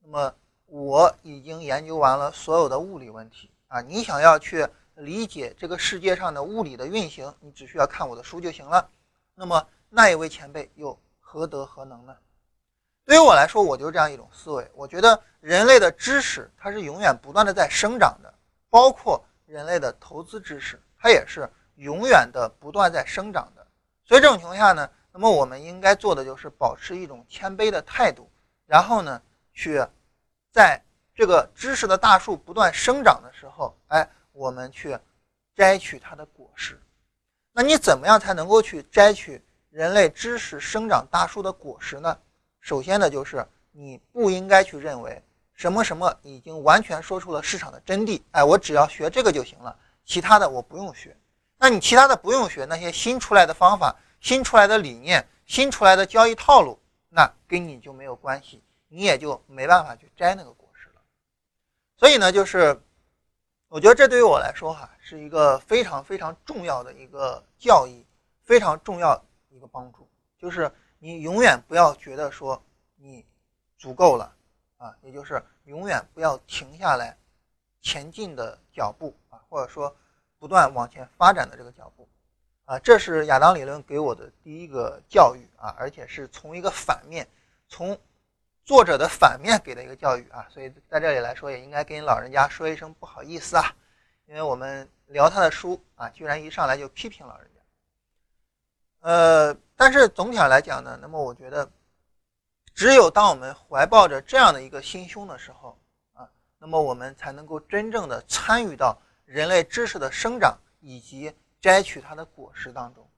[0.05, 0.35] 那么
[0.67, 8.89] 我已经研究完了所有的物理问题啊，你想要去理解这个世界上的物理的运行，你只需要看我的书就行了。
[9.35, 12.17] 那么那一位前辈又何德何能呢？
[13.05, 14.71] 对于我来说，我就是这样一种思维。
[14.75, 18.33] 我觉得人类的知识它是永远不断的在生长的，
[18.69, 23.67] 包括人类的投资知识，它也是永远的不断在生长的。
[24.05, 28.31] 所以这种情况下呢，那么我们应该做的就是保持一种谦卑的态度，
[28.67, 29.21] 然后呢，
[29.53, 29.85] 去
[30.53, 30.81] 在
[31.15, 34.97] 这个知识的大树不断生长的时候，哎，我们去
[35.57, 36.81] 摘取它的果实。
[37.53, 42.17] 那你怎么样才能够去摘取人类知识生长大树的果实呢？
[42.61, 45.23] 首先呢，就是你不应该去认为
[45.55, 51.17] 什么什么已经完全说出了市场的真谛，哎，我只要学这个就行了，其他的我不用学。
[51.59, 61.01] 那你其他的不用学，那些新出来的方法、新出来的理念、新出来的交易套路，那跟你就没有关系，你也就没办法去摘那个果实了。
[61.97, 62.79] 所以呢，就是
[63.69, 68.05] 我觉得这对于我来说哈，是一个非常非常重要的一个教义，
[68.43, 70.07] 非常重要一个帮助，
[70.39, 70.71] 就是。
[71.03, 72.63] 你永远不要觉得说
[72.95, 73.27] 你
[73.77, 74.33] 足够了
[74.77, 77.17] 啊，也就是永远不要停下来
[77.81, 79.97] 前进的脚步啊，或者说
[80.39, 82.09] 不断往前发展的这个脚步。
[82.67, 87.27] 啊，这是亚当理论给我的第一个教育啊，而且是从一个反面，
[87.67, 87.99] 从
[88.63, 93.75] 作者的反面给的一个教育啊，所以在这里来说也应该跟老人家说一声不好意思啊，
[94.27, 97.60] 因为我们聊他的书啊，居然一上来就批评老人家，
[99.01, 99.57] 呃。
[99.83, 101.67] 但是总体上来讲呢，那么我觉得，
[102.75, 105.81] 只有当我们怀抱着这样的一个心胸的时候
[106.13, 106.29] 啊，
[106.59, 113.09] 那么我们才能够真正的参与到人类知识的生长以及摘取它的果实当中。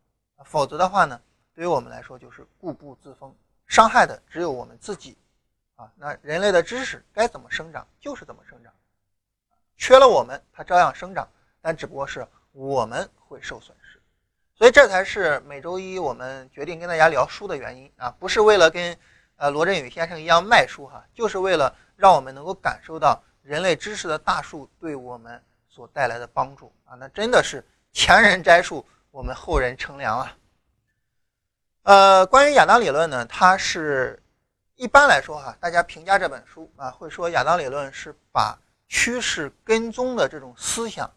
[0.44, 1.20] 否则的话呢，
[1.52, 3.34] 对于我们来说就是固步自封，
[3.66, 5.18] 伤害的只有我们自己
[5.74, 5.90] 啊。
[5.96, 8.72] 那人类的知识该怎么生长就是怎么生长，
[9.76, 11.28] 缺了我们它照样生长，
[11.60, 13.76] 但只不过是我们会受损。
[14.62, 18.96] 所以这才是每周一我们决定跟大家聊书的原因啊，不是为了跟
[19.34, 30.32] 呃罗振宇先生一样卖书哈，就是为了让我们能够感受到人类知识的大树对我们所带来的帮助啊，那真的是前人栽树，我们后人乘凉啊。
[31.82, 34.22] 呃，关于亚当理论呢，它是
[34.76, 38.56] 一般来说哈，大家评价这本书啊，会说亚当理论是把
[38.86, 41.10] 趋势跟踪的这种思想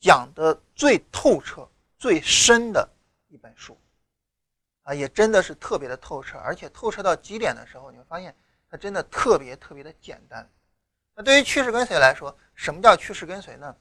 [0.00, 1.64] 讲的最透彻、
[1.98, 2.88] 最深的
[3.28, 3.78] 一本书
[4.82, 8.34] 啊，也真的是特别的透彻，而且透彻到极点的时候，你会发现
[8.70, 10.48] 它真的特别特别的简单。
[11.14, 13.76] 那对于趋势跟随来说，什么叫趋势跟随呢？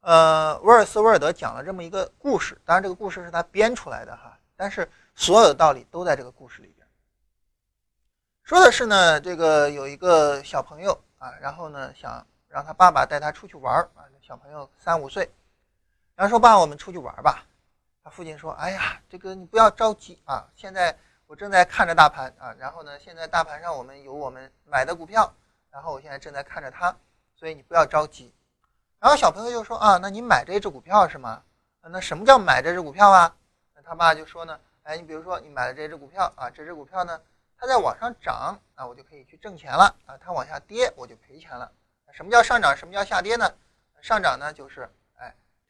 [0.00, 4.88] 呃，威尔斯·威尔德讲了这么一个故事，当然这个故事是他编出来的哈，但是。
[5.14, 6.88] 所有的道理都在这个故事里边。
[8.44, 14.08] 说的是呢，这个有一个小朋友啊，然后呢想让他爸爸带他出去玩啊。
[14.22, 15.30] 小朋友三五岁，
[16.14, 17.44] 然后说：“爸，我们出去玩吧。”
[18.04, 20.96] 他父亲说：“哎呀，这个你不要着急啊，现在
[21.26, 25.32] 我正在看着大盘啊，然后呢，现在大盘上我们有我们买的股票，
[25.70, 26.94] 然后我现在正在看着它，
[27.36, 28.34] 所以你不要着急。”
[28.98, 31.42] 然后小朋友就说：“啊，那你买这只股票是吗？
[31.82, 33.34] 那什么叫买这只股票啊？”
[33.74, 34.58] 那他爸就说呢。
[34.84, 37.20] 哎，你比如说你买了这只股票啊，这只股票呢，
[37.56, 40.18] 它在往上涨啊，我就可以去挣钱了啊。
[40.20, 41.70] 它往下跌，我就赔钱了。
[42.10, 42.76] 什么叫上涨？
[42.76, 43.48] 什么叫下跌呢？
[44.00, 44.90] 上涨呢就是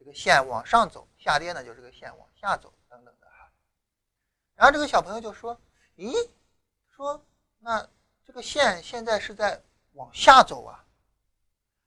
[0.02, 3.48] 这个线往上走，下跌呢就是个线往下走等等的哈。
[4.56, 5.56] 然后这个小朋友就说
[5.96, 6.12] ：“咦，
[6.90, 7.24] 说
[7.60, 7.86] 那
[8.26, 10.84] 这个线现在是在往下走啊？”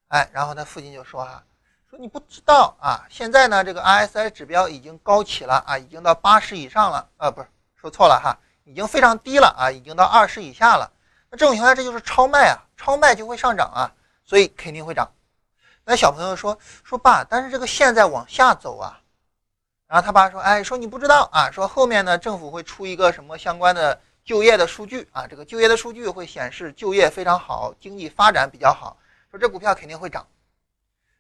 [0.08, 1.44] 哎，然后他父亲就说：“哈。”
[1.92, 10.90] 说你不知道啊，现在呢，这个 RSI 指标已经高起了啊，已经到八十以上了啊，不是说错了哈，已经非常低了啊，已经到二十以下了。
[11.30, 13.92] 那这种情况下，这就是超卖啊，超卖就会上涨啊，
[14.24, 15.12] 所以肯定会涨。
[15.88, 19.00] 那小朋友说说爸，但是这个线在往下走啊。
[19.86, 28.98] 然后他爸说，哎，说你不知道啊，说后面呢，政府会出一个什么相关的就业的数据啊，这个就业的数据会显示就业非常好，经济发展比较好，
[29.30, 30.26] 说这股票肯定会涨。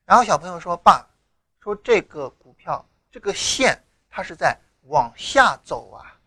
[0.03, 1.07] 然后小朋友说：“爸，
[1.59, 4.57] 说这个股票这个线它是在
[4.87, 6.17] 往下走啊。”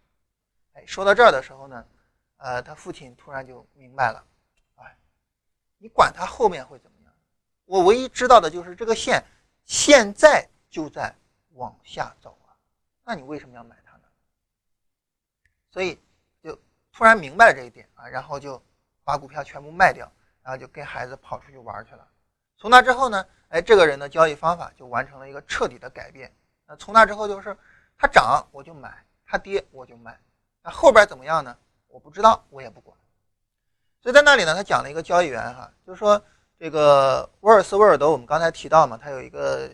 [0.74, 1.84] 哎，说到这儿的时候呢，
[2.36, 4.24] 呃，他父亲突然就明白了，
[4.76, 4.97] 哎，
[5.78, 6.97] 你管它后面会怎么？
[7.68, 9.22] 我唯一知道的就是这个线
[9.64, 11.14] 现在就在
[11.52, 12.56] 往下走啊。
[13.04, 14.04] 那你为什么要买它呢？
[15.70, 16.00] 所以
[16.42, 16.58] 就
[16.90, 18.60] 突然明白了这一点啊，然后就
[19.04, 20.10] 把股票全部卖掉，
[20.42, 22.08] 然后就跟孩子跑出去玩去了。
[22.56, 23.24] 从那之后呢？
[23.50, 26.30] 哎，这个人的交易方法就完成了一个彻底的改变。
[26.66, 27.56] 那从那之后就是，
[27.96, 30.18] 它涨我就买，它跌我就卖。
[30.62, 31.56] 那后边怎么样呢？
[31.86, 32.94] 我不知道，我也不管。
[34.02, 36.22] 所以在那里呢，他讲了一个交易员哈，就是说
[36.59, 39.70] 这个沃尔斯·威尔德，我们刚才提到嘛，他有一个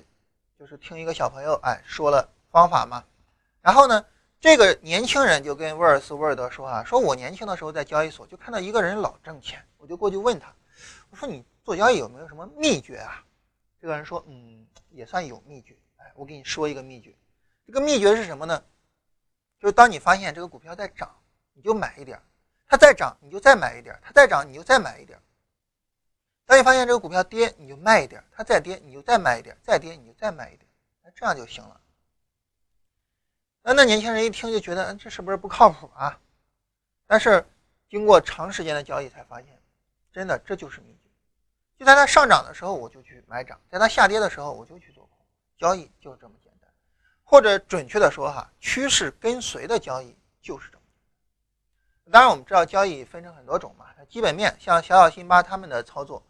[0.59, 3.03] 就是听一个小朋友哎说了方法嘛，
[3.63, 4.05] 然后呢，
[4.39, 10.55] 这个年轻人就跟沃尔斯·威尔德说啊，说我年轻的时候在交易所就看到一个人老挣钱，我就过去问他，
[11.09, 13.25] 我说你做交易有没有什么秘诀啊？
[13.81, 15.77] 这个人说：“嗯，也算有秘诀。
[15.97, 17.15] 哎，我给你说一个秘诀。
[17.67, 18.63] 这个秘诀是什么呢？
[19.61, 21.15] 就是当你发现这个股票在涨，
[21.53, 22.19] 你就买一点；
[22.67, 25.19] 它再涨，你就再买一点；它再涨，你就再买一点。
[26.47, 30.69] 当你发现这个股票跌，你就卖一点；它再跌，你就再卖一点；再跌，你就再卖一点。
[31.03, 31.81] 那这样就行了。
[33.63, 36.21] 那那年轻人一听就觉得，这是不是不靠谱啊？
[37.07, 37.47] 但是
[37.89, 39.59] 经过长时间的交易，才发现，
[40.13, 41.11] 真的这就是秘诀。”
[41.79, 45.17] 就在它上涨的时候，我就去买涨；在它下跌的时候，我就去做空。
[45.57, 46.71] 交易就这么简单，
[47.23, 52.13] 或者准确的说，哈，趋势跟随的交易就是这么简单。
[52.13, 53.87] 当然，我们知道交易分成很多种嘛。
[54.11, 56.23] 基本面像小小辛巴他们的操作，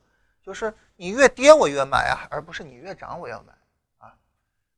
[0.45, 3.53] 就是你越跌我越买啊，而不是你越涨我要买
[3.99, 4.14] 啊。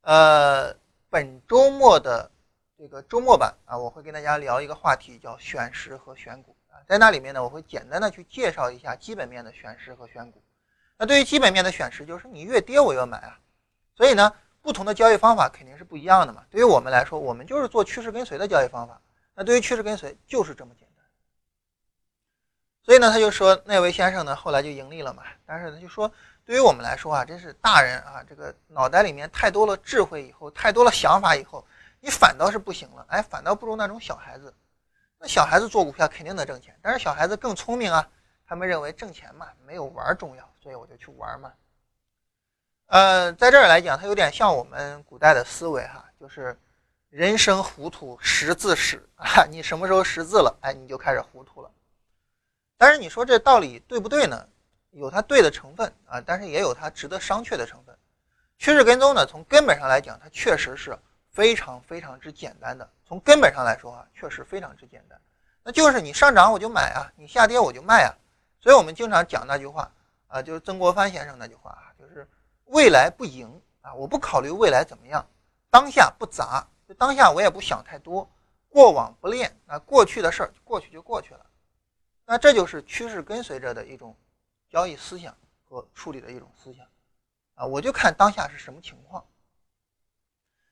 [0.03, 0.73] 呃，
[1.11, 2.31] 本周末的
[2.79, 6.79] 这个周末版啊，我会跟大家聊一个话题，叫选时和选股啊。
[6.87, 10.41] 在那里面呢，我会简单的去介绍一下基本面的选时和选股。
[10.97, 13.39] 那对于基本面的选时，就是你越跌我越买啊，
[13.97, 16.45] 所以呢，不同的交易方法肯定是不一样的嘛。
[16.49, 19.01] 对于我们来说，我们就是做趋势跟随的交易方法。
[19.35, 20.86] 那对于趋势跟随，就是这么简单。
[22.87, 25.24] 所以呢，他就说那位先生呢，后来就盈利了嘛。
[25.45, 26.11] 但是他就说，
[26.45, 31.66] 对于我们来说啊，真是大人啊，这个脑袋里面太多了智慧，以后太多了想法，以后
[32.01, 33.05] 你反倒是不行了。
[33.09, 34.55] 哎，反倒不如那种小孩子。
[35.18, 38.09] 那小孩子做股票肯定能挣钱，但是小孩子更聪明啊。
[38.49, 40.49] 他们认为挣钱嘛，没有玩重要。
[40.62, 41.53] 所以我就去玩嘛，
[42.87, 46.59] 呃，在这儿来讲，它有点像我们古代的思维哈，就是
[47.09, 51.70] 人生糊涂识字始啊，你什么时候识字了，哎，你就开始糊涂了。
[52.79, 54.47] 但是你说这道理对不对呢？
[54.91, 57.97] 有它对的成分啊，但是也有它值得商榷的成分。
[58.59, 60.99] 趋势跟踪呢，从根本上来讲，它确实是
[61.31, 62.89] 非常非常之简单的。
[63.07, 65.20] 从根本上来说啊，确实非常之简单，
[65.62, 68.14] 那就是你上涨我就买啊，你下跌我就卖啊。
[68.61, 69.91] 所以我们经常讲那句话。
[70.29, 72.29] 啊，就是曾国藩先生那句话啊，就是
[72.64, 73.49] 未来不赢
[73.81, 75.24] 啊，我不考虑未来怎么样，
[75.70, 78.29] 当下不砸，就当下我也不想太多，
[78.68, 81.46] 过往不恋啊，过去的事儿过去就过去了。
[82.27, 84.14] 那这就是趋势跟随着的一种
[84.68, 86.85] 交易思想和处理的一种思想
[87.55, 89.24] 啊，我就看当下是什么情况。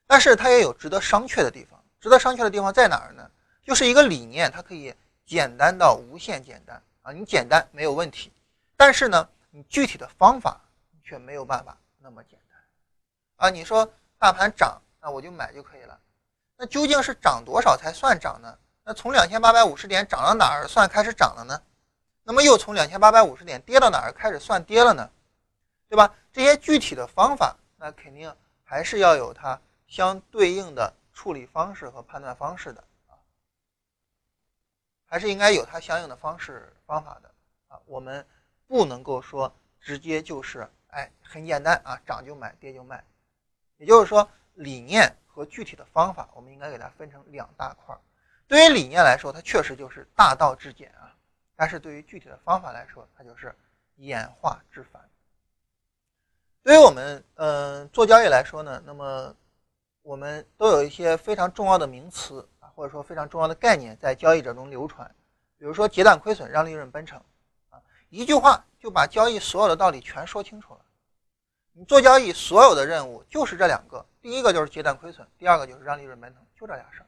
[0.07, 3.31] 但是它也有值得商榷的地方，值得商榷的地方在哪儿呢？
[3.63, 4.95] 就是一个理念，它可以
[5.25, 8.33] 简单到无限简单啊，你简单没有问题，
[8.77, 10.61] 但是呢，你具体的方法
[11.03, 12.59] 却没有办法那么简单
[13.37, 13.49] 啊。
[13.49, 15.99] 你说大盘涨，那我就买就可以了，
[16.57, 18.59] 那究竟是涨多少才算涨呢？
[18.85, 21.63] 那从两千八百五十点涨到哪儿算开始涨了呢？
[22.23, 25.11] 那么又从两千八百五十点跌到哪儿开始算跌了呢？
[25.89, 26.15] 对吧？
[26.33, 33.17] 这些具体的方法，那肯定还是要有它相对应的处理方式和判断方式的啊。
[35.07, 37.31] 还是应该有它相应的方式方法的
[37.69, 38.27] 啊，我们
[38.67, 43.03] 不能够说直接就是哎很简单啊，涨就买，跌就卖。
[43.77, 48.01] 也就是说，理念和具体的方法，我们应该给它分成两大块儿。
[48.47, 51.15] 对于理念来说，它确实就是大道至简啊，
[51.57, 53.55] 但是对于具体的方法来说，它就是
[53.97, 55.03] 演化至繁。
[56.63, 59.35] 对于我们嗯做交易来说呢，那么
[60.03, 62.65] 我们都有一些非常重要的名词啊。
[62.75, 65.09] 或者说非常重要的概念在交易者中流传，
[65.57, 67.23] 比如说截断亏损让利润奔腾，
[67.71, 70.81] 啊，一句话就把交易所有的道理全说清楚了。
[71.73, 77.07] 你做交易所有的任务就是这两个，第一个就是截断亏损，第二个就是让利润奔腾，就这俩事儿，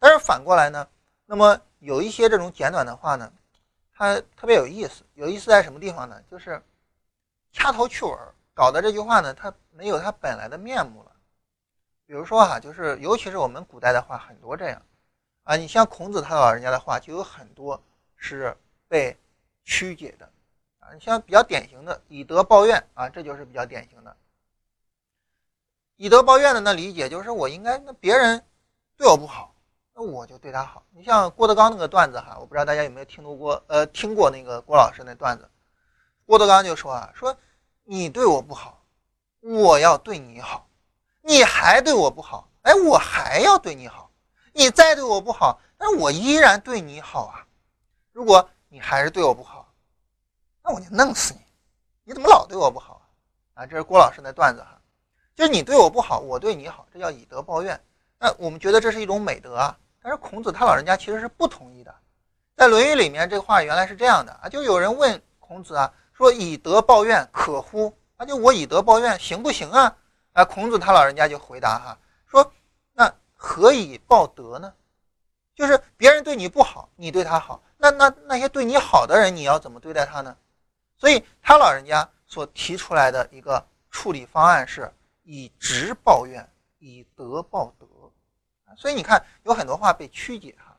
[0.00, 0.88] 但是反过来呢，
[1.26, 3.32] 那么有一些这种简短的话呢，
[3.92, 6.20] 它特别有意思，有意思在什么地方呢？
[6.28, 6.60] 就是
[7.52, 8.16] 掐头去尾，
[8.54, 11.12] 搞的这句话呢，它没有它本来的面目了。
[12.06, 14.82] 比如说哈，就是尤其是我们古代的话，很多这样
[15.44, 15.54] 啊。
[15.54, 17.80] 你像孔子他老人家的话，就有很多
[18.16, 18.56] 是
[18.88, 19.16] 被
[19.64, 20.28] 曲解的
[20.80, 20.92] 啊。
[20.94, 24.16] 你像比较典型的以德报怨啊，这就是比较典型的。
[25.96, 28.42] 以德报怨的那理解就是我应该那别人
[28.96, 29.54] 对我不好，
[30.00, 30.82] 那我就对他好。
[30.92, 35.46] 你像郭德纲那个段子哈，我不知道大家有没有听读过呃听过那个郭老师那段子。
[36.24, 37.36] 郭德纲就说啊，说
[37.84, 38.82] 你对我不好，
[39.42, 40.66] 我要对你好。
[41.20, 44.10] 你还对我不好，哎，我还要对你好。
[44.54, 47.46] 你再对我不好，那我依然对你好啊。
[48.12, 49.70] 如果你还是对我不好，
[50.64, 51.40] 那我就弄死你。
[52.04, 53.02] 你怎么老对我不好
[53.52, 53.64] 啊？
[53.64, 54.80] 啊，这是郭老师那段子哈，
[55.36, 57.78] 就是你对我不好，我对你好，这叫以德报怨。
[58.18, 61.94] 那我们觉得这是一种美德啊，但是孔子他老人家其实是不同意的。
[62.56, 67.94] 在《论语》里面，这话原来是这样的啊，就有人问孔子啊，说以德报怨可乎？
[68.16, 69.96] 啊，就我以德报怨行不行啊？
[70.32, 72.52] 啊，孔子他老人家就回答哈，说
[72.92, 74.72] 那何以报德呢？
[75.54, 80.36] 就是别人对你不好，你对他好，那那那些对你好的人，你要怎么对待他呢？
[80.96, 84.90] 所以他老人家所提出来的一个处理方案是
[85.24, 86.46] 以直报怨，
[86.78, 87.86] 以德报德。
[88.76, 90.76] 所以你看，有很多话被曲解哈。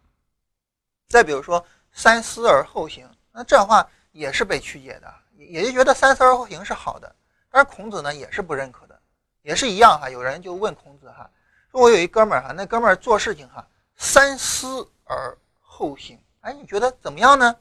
[1.09, 7.15] 再比如说三思而后行，那这话也是被曲解的，也就觉得三思而后行是好的，
[7.49, 8.99] 但是孔子呢也是不认可的。
[9.43, 11.27] 也是一样哈，有人就问孔子哈，
[11.71, 17.55] 说我有一哥们儿哈，那哥们儿做事情哈，三思而后行，哎，你觉得怎么样呢？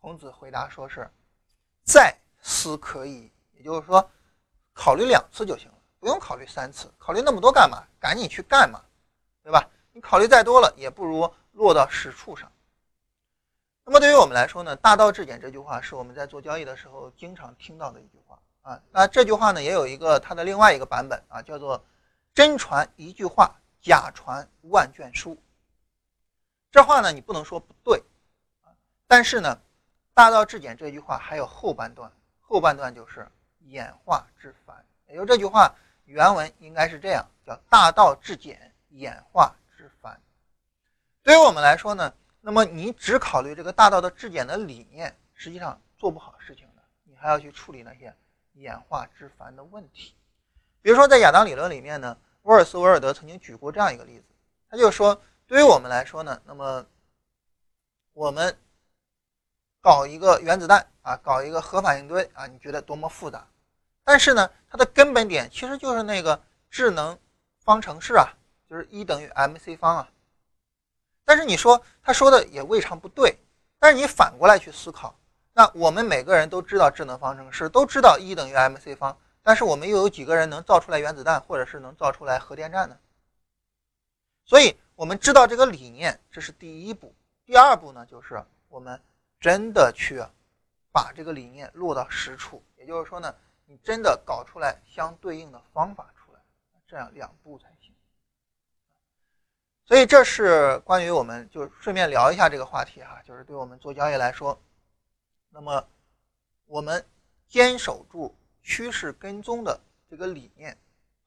[0.00, 1.10] 孔子回答说是，
[1.82, 4.08] 再思可以，也就是说，
[4.72, 7.82] 考虑两次就行了，不用考虑三次，考虑那么多干嘛？
[7.98, 8.80] 赶紧去干嘛，
[9.46, 9.70] 对吧？
[9.92, 12.50] 你考虑再多了，也不如落到实处上。
[13.84, 18.36] 那么对于我们来说呢，大道至简这句话是我们在做交易的时候经常听到的一句话。
[18.62, 21.80] 啊，那这句话呢，也有一个它的另外一个版本啊，叫做
[22.34, 25.40] “真传一句话，假传万卷书”。
[26.72, 28.02] 这话呢，你不能说不对
[28.64, 28.74] 啊，
[29.06, 29.56] 但是呢
[30.12, 33.30] ，“大道至简”这句话还有后半段，后半段就是
[33.60, 34.84] 演化至繁。
[35.06, 35.72] 也就这句话
[36.04, 40.20] 原文应该是这样，叫“大道至简，演化之繁”。
[41.22, 48.14] 对于我们来说呢，那么你只考虑这个大道的质简的理念，实际上做不好事情的，你还要去处理那些。
[48.58, 50.14] 演化之繁的问题，
[50.80, 54.24] 比如说在亚当理论里面呢，沃尔斯维尔德曾经举过这样一个例子，
[54.70, 56.86] 他就说，对于我们来说呢，那么
[58.14, 58.58] 我们
[59.82, 63.46] 搞一个原子弹啊，搞一个核反应堆啊，你觉得多么复杂？
[64.02, 67.18] 但是呢，它的根本点其实就是那个智能
[67.58, 68.32] 方程式啊，
[68.68, 70.08] 就是一等于 mc 方啊。
[71.24, 73.38] 但是你说他说的也未尝不对，
[73.78, 75.14] 但是你反过来去思考。
[75.52, 82.98] 那我们每个人都知道智能方程式，都知道一等于 mc 方，但是我们又有几个人能造出来原子弹，或者是能造出来核电站呢？
[84.44, 87.12] 所以，我们知道这个理念，这是第一步。
[87.44, 89.00] 第二步呢，就是我们
[89.40, 90.22] 真的去
[90.92, 96.40] 把这个理念落到实处，也就是说呢，你真的搞出来相对应的方法出来，
[96.86, 97.75] 这样两步才行。
[99.86, 104.60] 所以这是关于我们就顺便聊一下这个话题哈，就是对我们做交易来说，
[105.48, 105.86] 那么
[106.66, 107.06] 我们
[107.46, 108.34] 坚守住
[108.64, 109.78] 趋势跟踪的
[110.10, 110.76] 这个理念，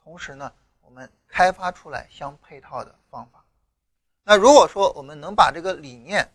[0.04, 0.52] 同时呢，
[0.82, 3.46] 我们开发出来相配套的方法。
[4.24, 6.30] 那如果说我们能把这个理念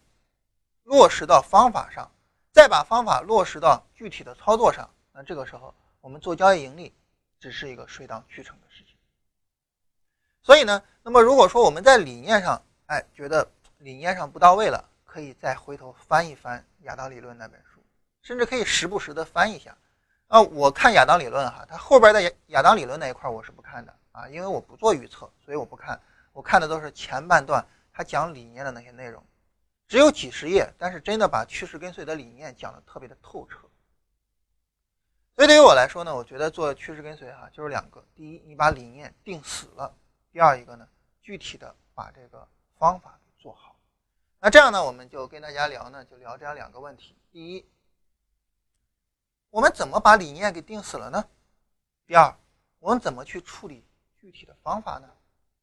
[0.84, 2.10] 落实到方法上，
[2.52, 6.90] 再把方法落实到具体的操作上，那这个时候我们做交易盈利
[7.38, 8.82] 只是一个水到渠成的事。
[10.45, 17.80] 所以呢，那么如果说我们在理念上，哎，觉得理念上不到位了，可以再回头翻一翻亚当理论那本书，
[18.20, 19.74] 甚至可以时不时的翻一下。
[20.28, 25.99] 啊，我看亚当理论哈，它后边的亚亚当理论那一块我是不看的啊，因为我不做预测，所以我不看，
[26.34, 29.24] 我看的都是前半段他讲理念的那些内容。
[29.88, 33.59] 只有几十页，但是真的把趋势跟随的理念讲的特别的透彻。
[35.36, 39.92] 所以对于我来说呢，我觉得做趋势跟随哈，就是两个：第一，你把理念定死了；
[40.35, 40.89] 第二一个呢，
[41.22, 42.45] 具体的把这个
[42.76, 43.76] 方法给做好。
[44.41, 47.64] 那这样呢，我们就跟大家聊呢，就聊这样两个问题：第一，
[49.51, 51.24] 我们怎么把理念给定死了呢？
[52.05, 52.37] 第二，
[52.80, 53.87] 我们怎么去处理
[54.18, 55.09] 具体的方法呢？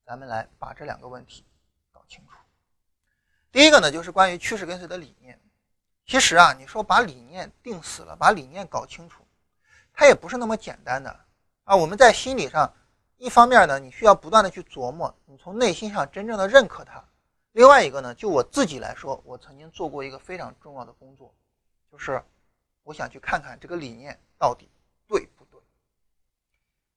[0.06, 1.46] 咱们来把这两个问题
[1.92, 2.38] 搞清楚。
[3.52, 5.38] 第一个呢，就是关于趋势跟随的理念。
[6.06, 9.28] 其实啊，你说把理念定死了，把理念搞清楚，
[9.92, 11.26] 它也不是那么简单的
[11.66, 11.76] 啊。
[11.76, 12.74] 我们在心理上，
[13.22, 17.00] 一方面呢，你需要不断的去琢磨，你从内心上真正的认可它；
[17.52, 21.32] 另外一个呢，就我自己来说，我曾经做过一个非常重要的工作，
[21.92, 22.20] 就是
[22.82, 24.68] 我想去看看这个理念到底
[25.08, 25.62] 对不对。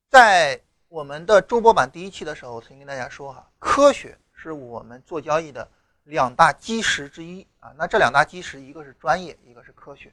[0.08, 0.58] 在
[0.88, 5.68] 我们的周播版第一期的时候，我曾经跟大家说哈，科学是我们做交易的。
[6.04, 10.12] 两大基石之一啊，那这两大基石，一个是专业，一个是科学。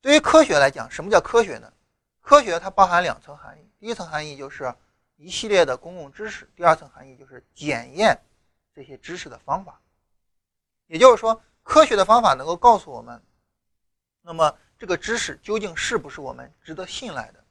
[0.00, 1.72] 对于科学来讲，什么叫科学呢？
[2.20, 4.72] 科学它包含两层含义，第一层含义就是
[5.20, 8.18] 一系列的公共知识，第二层含义就是检验
[8.74, 9.78] 这些知识的方法。
[10.86, 13.22] 也就是说，科学的方法能够告诉我们，
[14.22, 17.44] 那么这个知识究竟是不是我们值得信赖的。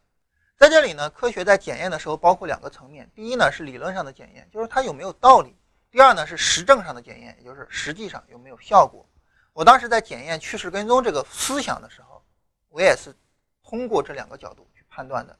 [0.57, 5.55] 在这里呢，科学在检验的时候包括两个层面，第一呢是理论上的检验，就是它有没有道理。
[5.91, 9.07] 第二呢是实证上的检验，也就是实际上有没有效果。
[9.53, 12.23] 我当时在检验趋势跟踪这个思想的时候，
[12.69, 13.15] 我也是
[13.63, 15.37] 通过这两个角度去判断的。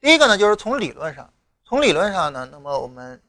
[0.00, 1.32] 第一个呢就是从理论上，
[1.64, 3.20] 从理论上呢，那么我们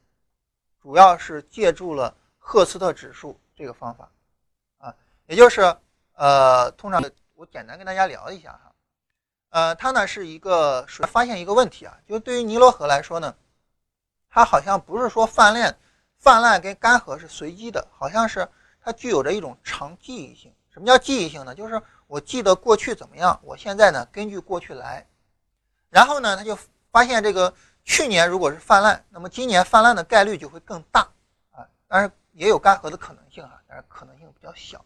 [0.81, 4.11] 主要是借助了赫斯特指数这个方法
[4.77, 4.95] 啊，
[5.25, 5.61] 也就是
[6.13, 7.03] 呃，通常
[7.35, 8.73] 我简单跟大家聊一下哈，
[9.49, 13.35] 呃，它呢是一个发现一个问题啊，就对于尼罗河来说呢，
[14.29, 15.77] 它好像不是说泛滥。
[16.19, 18.49] 泛滥跟干涸是随机的，好像是
[18.81, 20.51] 它具有着一种长记忆性。
[20.71, 21.53] 什么叫记忆性呢？
[21.53, 25.07] 就是我记得过去怎么样，我现在呢根据过去来，
[25.89, 26.57] 然后呢他就
[26.91, 31.01] 发现这个去年如果是泛滥，那么今年泛滥的概率就会更大
[31.51, 34.83] 啊，当然也有干涸的可能性哈，但是可能性比较小。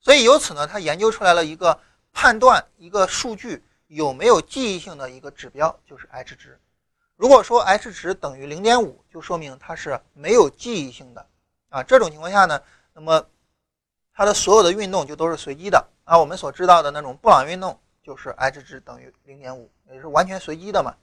[0.00, 1.78] 所以由此呢，他研究出来了一个
[2.12, 6.58] 判断一个数据有没有记忆性的一个指标，就是 H 值。
[7.16, 11.24] 如果说 H 值等于零点五，就说明它是没有记忆性的
[11.68, 11.82] 啊。
[11.82, 12.60] 这种情况下呢，
[12.94, 13.24] 那么
[14.12, 16.18] 它的所有的运动就都是随机的啊。
[16.18, 20.94] 我们所知道的那种布朗运动就是 H 值等于零点五，也是完全随机的嘛。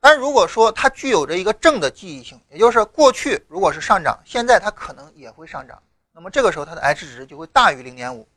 [0.00, 8.28] 但如果说它具有着一个正的记忆性，也就是过去如果是上涨，现在它可能也会上涨，那么这个时候它的 H 值就会大于零点五。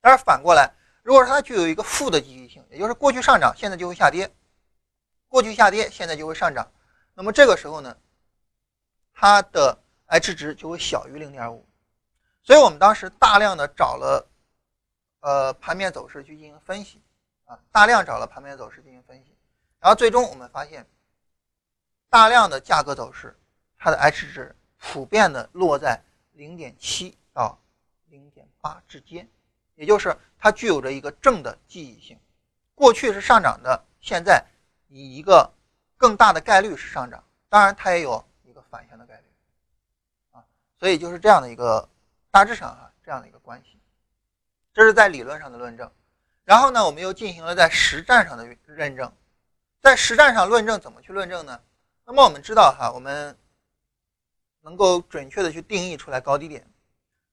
[0.00, 0.72] 但是反过来，
[1.02, 4.30] 如果说它具有一个负的记忆性，也就是过去上涨，现在就会下跌。
[5.28, 6.70] 过去下跌，现在就会上涨，
[7.12, 7.96] 那么这个时候呢，
[9.12, 9.76] 它的
[10.06, 11.66] H 值就会小于零点五，
[12.44, 14.24] 所以我们当时大量的找了，
[15.26, 17.02] 呃，盘面走势去进行分析，
[17.46, 19.36] 啊，大量找了盘面走势进行分析，
[19.80, 20.86] 然后最终我们发现，
[22.08, 23.36] 大量的价格走势，
[23.76, 26.00] 它的 H 值普遍的落在
[26.34, 27.58] 零点七到
[28.06, 29.28] 零点八之间，
[29.74, 32.16] 也就是它具有着一个正的记忆性，
[32.76, 34.46] 过去是上涨的，现在。
[34.88, 35.52] 以一个
[35.96, 39.24] 更大的概率是上涨，当然它也有一个反向的概率，
[40.30, 40.44] 啊，
[40.78, 41.86] 所以就是这样的一个
[42.30, 43.75] 大致上啊这样的一个关系，
[44.76, 45.90] 这是在理论上的论证。
[46.44, 49.10] 然后呢，我们又进行了在实战上的认证，
[49.80, 51.58] 在实战上论证怎么去论证呢？
[52.04, 53.34] 那么我们知道哈，我们
[54.60, 56.68] 能够准确的去定义出来高低点。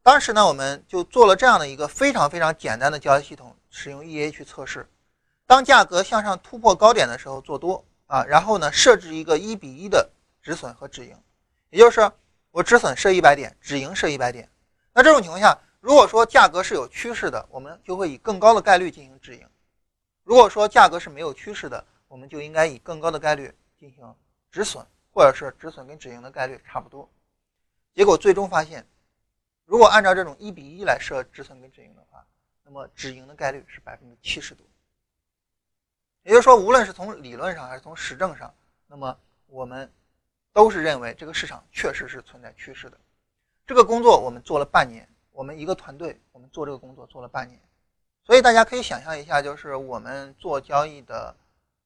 [0.01, 4.89] 当时呢，我们就做了这样的一个非常非常简单的交易系统，使用 EA 去测试。
[5.45, 10.09] 当价格向上突破高点的时候做多啊，然后呢设置一个一比一的
[10.41, 11.13] 止损和止盈，
[11.71, 12.09] 也就是
[12.51, 14.49] 我止损设一百点，止盈设一百点。
[14.93, 19.45] 那这种情况下，如果说价格是有趋势的，我们就会以更高的概率进行止盈；
[20.23, 24.15] 如果说价格是没有趋势的，我们就应该以更高的概率进行
[24.49, 27.11] 止损，或者是止损跟止盈的概率差不多。
[27.93, 28.87] 结果最终发现，
[29.65, 32.25] 如果按照这种一比一来设止损跟止盈的话，
[32.63, 34.65] 那么止盈的概率是百分之七十多。
[36.23, 38.55] 也就是说，无论是从理论上还是从实证上，
[38.87, 39.91] 那么我们
[40.53, 42.97] 都是认为这个市场确实是存在趋势的。
[43.67, 45.05] 这个工作我们做了半年。
[45.33, 47.59] 我们一个团队，我们做这个工作做了半年，
[48.23, 51.35] 所以大家可以想象一下，就是我们做交易的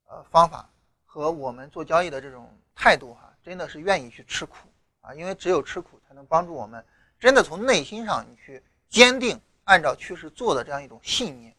[0.05, 0.69] 呃方法
[1.05, 4.67] 和我们做交易的这种态度哈，真的是愿意去吃苦
[4.99, 6.85] 啊，因为只有吃苦才能帮助我们
[7.17, 11.55] 真的从内心上你去坚定按照趋势做的这样一种信念。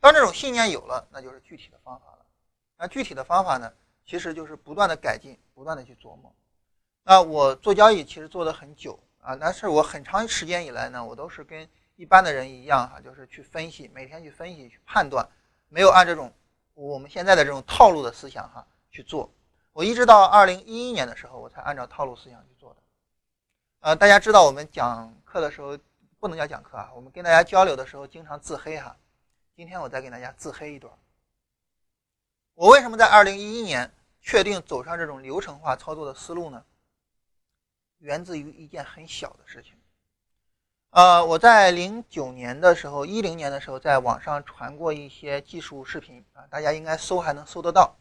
[0.00, 2.24] 当这种信念有了，那就是具体的方法了。
[2.78, 3.70] 那具体的方法呢，
[4.06, 6.34] 其实就是不断的改进，不断的去琢磨。
[7.04, 8.98] 那我做交易其实做的很久。
[9.22, 15.26] 啊，但是我很长时间以来呢，我都是跟一般的人一样哈，就是去分析，每天去分析、去判断，
[15.68, 16.32] 没有按这种
[16.74, 19.32] 我们现在的这种套路的思想哈去做。
[19.72, 22.76] 我一直到二零一一年的时候，我才按照套路思想去做的。
[23.80, 25.78] 呃，大家知道我们讲课的时候
[26.18, 28.96] 不能叫讲课啊，我们跟大家交流的时候经常自黑哈。
[29.54, 30.92] 今天我再给大家自黑一段。
[32.54, 33.88] 我为什么在二零一一年
[34.20, 36.64] 确定走上这种流程化操作的思路呢？
[38.02, 39.74] 源自于一件很小的事情，
[40.90, 47.94] 呃，我在零九年的时候，一零年的时候，在网上传过一些技术视频啊，大家应该搜还能搜得到。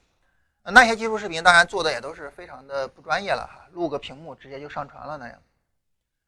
[0.63, 5.39] 那些技术视频当然做的也都是非常的不专业了哈，录个屏幕直接就上传了那样。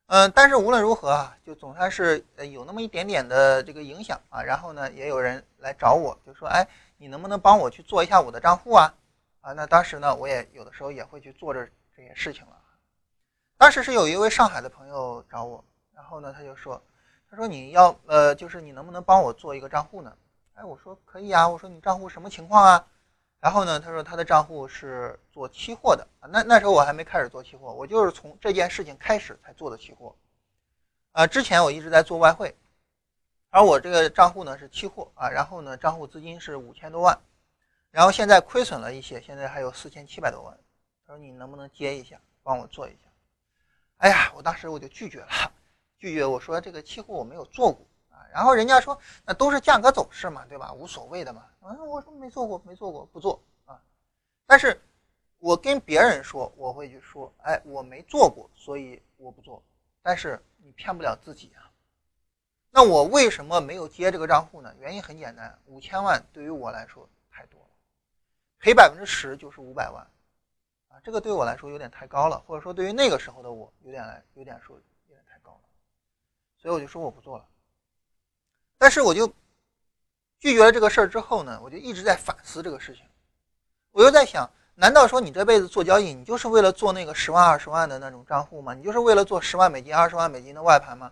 [0.07, 4.43] 嗯，但是无论如何啊，就总算是有那么一点点的这个影响啊。
[4.43, 6.67] 然后呢，也有人来找我，就说：“哎，
[6.97, 8.93] 你能不能帮我去做一下我的账户啊？”
[9.41, 11.65] 啊，那当时呢，我也有的时候也会去做这
[11.95, 12.62] 这些事情了。
[13.63, 16.83] 当时是有一位上海的朋友找我，然后呢，他就说
[17.31, 20.13] ：“他说你要呃，就是你能不能帮我做一个账户呢？”
[20.55, 21.47] 哎，我说可以啊。
[21.47, 22.85] 我说你账户什么情况啊？
[23.39, 26.27] 然后呢，他说他的账户是做期货的啊。
[26.27, 30.13] 那那时候我还没开始做期货，我就是从这件事情开始才做的期货。
[31.13, 32.53] 啊，之前我一直在做外汇，
[33.49, 35.29] 而我这个账户呢是期货啊。
[35.29, 37.17] 然后呢，账户资金是五千多万，
[37.91, 40.53] 然后现在亏损了一些，现在还有四千七百多万。
[41.07, 42.97] 他说你能不能接一下，帮我做一下？
[44.03, 45.29] 哎呀，我当时我就拒绝了，
[45.97, 48.19] 拒绝我说这个期货我没有做过啊。
[48.33, 50.73] 然后人家说那都是价格走势嘛，对吧？
[50.73, 51.45] 无所谓的嘛。
[51.61, 53.81] 嗯，我说没做过，没做过，不做啊。
[54.45, 54.77] 但是，
[55.39, 59.63] 我跟别人说我会去说，哎，我没做过，所以我不做。
[60.01, 61.71] 但是你骗不了自己啊。
[62.71, 64.75] 那我为什么没有接这个账户呢？
[64.81, 67.69] 原因很简单，五千万对于我来说太多了，
[68.59, 70.05] 赔百分之十就是五百万。
[70.93, 74.75] 啊，这个对我来说有点太高了，或者说对于那个时候的我有点来，有点说
[75.07, 75.61] 有点太高了，
[76.61, 77.45] 所以我就说我不做了。
[78.77, 79.27] 但是我就
[80.37, 83.03] 拒绝了这个事儿之后呢，我就一直在反思这个事情。
[83.89, 88.75] 我又在想，难道说你这辈子做交易，你就是为了做那个十万二十万的那种账户吗？
[88.75, 91.11] 你就是为了做十万美金、二十万美金的外盘吗？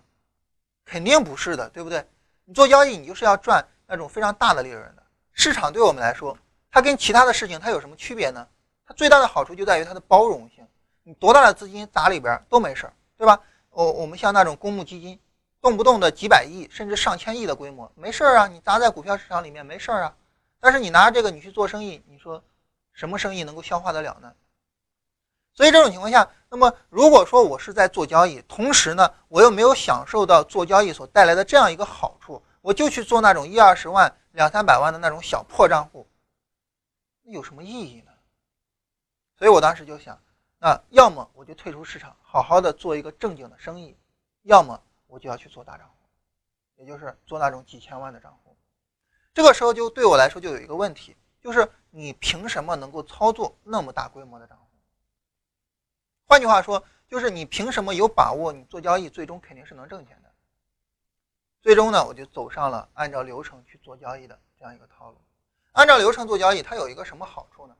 [0.85, 2.05] 肯定不是的，对不对？
[2.45, 5.03] 你做交易，你就是要赚那种非常大的利润的。
[5.33, 6.37] 市场对我们来说，
[6.69, 8.47] 它跟其他的事情它有什么区别呢？
[8.93, 10.65] 最大的好处就在于它的包容性，
[11.03, 13.39] 你多大的资金砸里边都没事儿，对吧？
[13.69, 15.19] 我我们像那种公募基金，
[15.61, 20.15] 动不动的几百亿甚至上千亿的规模，没事儿啊，你砸在股票市场里面没事儿啊。
[20.59, 22.43] 但是你拿这个你去做生意，你说
[22.93, 24.33] 什么生意能够消化得了呢？
[25.53, 36.07] 所以这种情况下，那么如果说我是在做交易，同时呢我又没有享受到做交易所带来的这样一个好处，我就去做那种一二十万、两三百万的那种小破账户，
[37.23, 38.10] 那有什么意义呢？
[39.41, 40.21] 所以我当时就想，
[40.59, 43.97] 那要么我就退出市场，好好的做一个正经的生意，
[44.43, 45.95] 要么我就要去做大账户，
[46.75, 48.55] 也就是做那种几千万的账户。
[49.33, 54.67] 这个时候就对我来说就有一个问题，就是你凭什么能够操作那么大规模的账户？
[56.27, 60.31] 换句话说，就是你凭什么有把握你做交易最终肯定是能挣钱的？
[61.63, 65.19] 最终呢，我就走上了按照流程去做交易的这样一个套路。
[65.71, 67.75] 按照流程做交易，它有一个什么好处呢？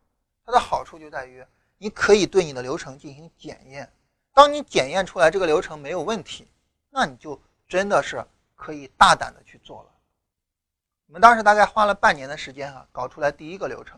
[0.52, 1.46] 它的好处就在于，
[1.78, 3.90] 你可以对你的流程进行检验。
[4.34, 6.46] 当你检验出来这个流程没有问题，
[6.90, 8.22] 那你就真的是
[8.54, 9.90] 可以大胆的去做了。
[11.08, 13.98] 我们当时大概花了半年的时间啊，搞出来第一个流程，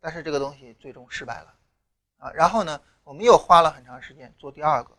[0.00, 1.54] 但是这个东西最终失败了
[2.16, 2.32] 啊。
[2.32, 4.92] 然后呢，我们又花了很长时间做第二个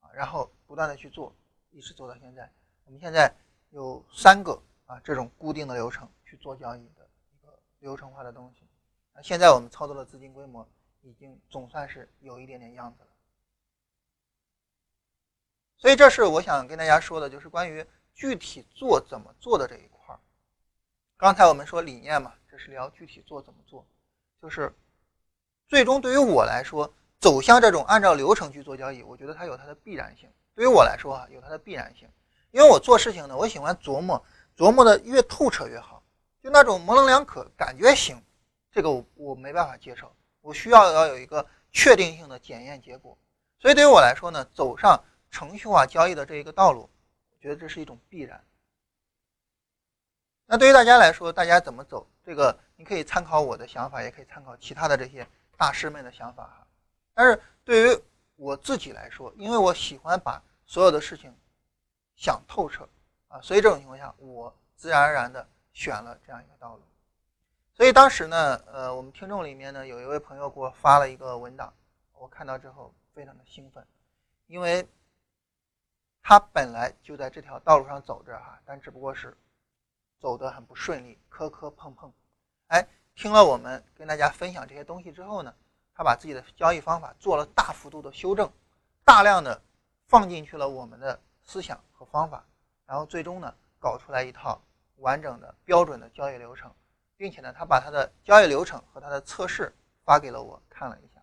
[0.00, 1.36] 啊，然后不断的去做，
[1.70, 2.50] 一直做到现在。
[2.86, 3.30] 我们现在
[3.68, 8.66] 有三个啊这种固定的流程去做交易的一个流程化的东西。
[9.22, 10.66] 现在我们操作的资金规模
[11.02, 13.08] 已经总算是有一点点样子了。
[15.76, 20.18] 所以这是我想跟大家说的，就是关于具体做怎么做的这一块儿。
[21.16, 23.86] 刚才我们说理念嘛，这是聊具体做怎么做，
[24.42, 24.74] 就是
[25.68, 30.28] 最终对于我来说，走向这种按照流程去做交易，我觉得它有它的必然性。
[30.54, 32.08] 对于我来说啊，有它的必然性，
[32.50, 34.24] 因为我做事情呢，我喜欢琢磨，
[34.56, 36.02] 琢磨的越透彻越好。
[36.42, 38.20] 就那种模棱两可，感觉行，
[38.70, 43.16] 这个我我没办法接受，我需要要有一个确定性的检验结果。
[43.58, 46.88] 所以对于我来说呢，走上程序化交易的这一个道路，
[47.30, 48.42] 我觉得这是一种必然。
[50.46, 52.06] 那对于大家来说，大家怎么走？
[52.24, 56.66] 这个你可以参考我的想法，也可以参考其他的这些大师们的想法哈。
[57.14, 58.02] 但是对于
[58.36, 61.34] 我自己来说，因为我喜欢把所有的事情
[62.16, 62.88] 想透彻
[63.28, 66.82] 啊，所以这种情况下，我自然而然的选了这样一个道路。
[67.78, 71.72] 所以当时呢，呃，我们听众里面呢，有一位朋友给我发了一个文档，
[72.12, 73.86] 我看到之后非常的兴奋，
[74.48, 74.84] 因为
[76.20, 79.38] 他本来就在这条道路上走着哈，但只不过是
[80.18, 82.12] 走得很不顺利，磕磕碰碰。
[82.66, 85.54] 哎，听了我们跟大家分享这些东西之后呢，
[85.94, 88.50] 他把自己的交易方法做了大幅度的修正，
[89.04, 89.62] 大量的。
[90.08, 92.42] 放进去了我们的思想和方法，
[92.86, 94.58] 然后最终呢，搞出来一套
[94.96, 96.74] 完整的标准的交易流程，
[97.18, 101.20] 并且呢，他把他的交易流程和他的测试发给了我看了一下。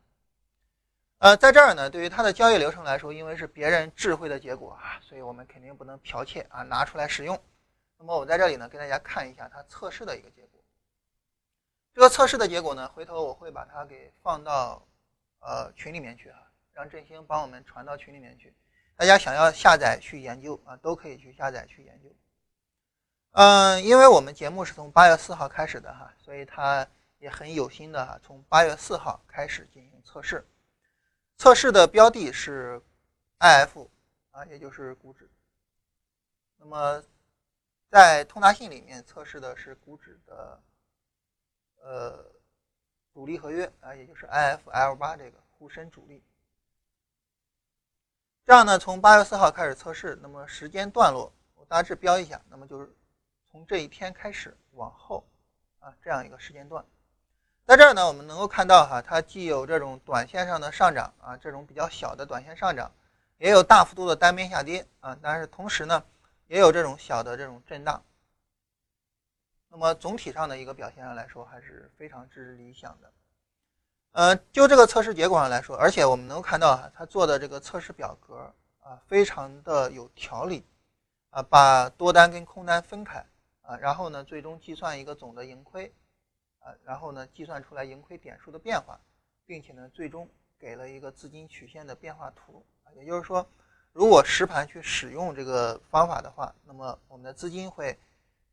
[1.19, 7.41] 呃，在这儿呢，对于他的交易流程来说，因为是别人智慧的结果啊，所以我们肯定不能剽窃啊，拿出来使用。
[7.97, 10.61] 那么我在这里呢，给大家看一下他测试的一个结果。
[11.93, 14.85] 这个测试的结果呢，回头我会把它给放到
[15.39, 16.37] 呃群里面去啊，
[16.73, 18.53] 让振兴帮我们传到群里面去。
[18.97, 22.09] 大家想要下载去研究啊，都可以去下载去研究。
[23.37, 30.47] 嗯，因为我们节目是从八月四号开始的哈，所以他也很有心的哈，从八月四号开始进行测试。
[31.37, 32.81] 测试的标的是
[33.39, 33.89] IF
[34.31, 35.29] 啊，也就是股指。
[36.55, 37.03] 那么
[37.89, 40.61] 在通达信里面测试的是股指的
[41.81, 42.25] 呃
[43.13, 46.23] 主力合约啊，也就是 IFL 八这个沪深主力。
[48.45, 52.89] 这样呢，从八月四号开始测试，那么时间段落我大致标一下，那么就是
[53.55, 55.25] 从这一天开始往后
[55.79, 56.83] 啊，这样一个时间段。
[57.65, 62.91] 在这儿呢，我们能够看到哈，它既有这种短线上的上涨啊，这种比较小的短线上涨，
[63.37, 66.03] 也有大幅度的单边下跌啊，但是同时呢，
[66.47, 68.03] 也有这种小的这种震荡。
[69.69, 73.09] 那么总体上的一个表现上来说，还是非常之理想的。
[74.11, 80.65] 呃，就这个测试结果上来说，而且我们能够看到哈，他做的这个测试表格啊，非常的有条理
[81.29, 83.25] 啊，把多单跟空单分开
[83.65, 85.93] 啊，然后呢，最终计算一个总的盈亏
[86.59, 88.99] 啊，然后呢，计算出来盈亏点数的变化，
[89.45, 93.47] 并且呢，最终给了一个资金曲线的变化图啊，也就是说，
[93.91, 97.97] 如果实盘去使用这个方法的话，那么我们的资金会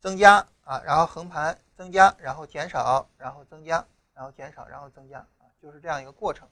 [0.01, 5.47] 增加啊，然后横盘增加，然后减少，然后增加，然后减少，然后增加啊。
[5.61, 6.49] 就是这样一个过程，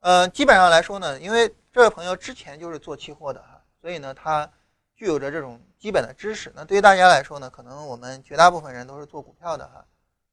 [0.00, 4.50] 呃，基本上来说呢，因为这位朋友之前就是做期货的哈，所以呢，他
[4.98, 6.52] 具有着这种基本的知识。
[6.56, 9.86] 那对于大家来说呢，可能我们绝大部分人都是做股票的哈，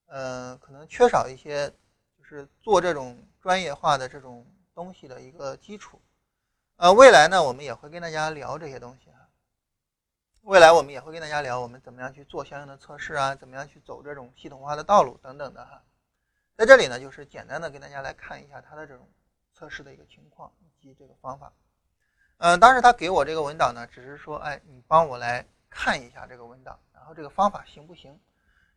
[0.08, 1.70] 呃，可能缺少一些
[2.18, 4.44] 就是做这种专业化的这种
[4.74, 6.02] 东西的一个基础。
[6.78, 9.30] 呃，未来呢，我们也会跟大家聊这些东西哈。
[10.42, 15.84] 未来我们也会跟大家聊我们怎么样去做相应的测试啊，怎么样去走这种系统化的道路等等的哈。
[16.58, 19.08] 在这里呢，就是简单的给大家来看一下它的这种
[19.54, 21.54] 测试的一个情况以及这个方法。
[22.38, 28.20] 嗯，当时他给我这个文档呢，只是说，哎，你帮我来看一下这个文档，然后这个方法行不行？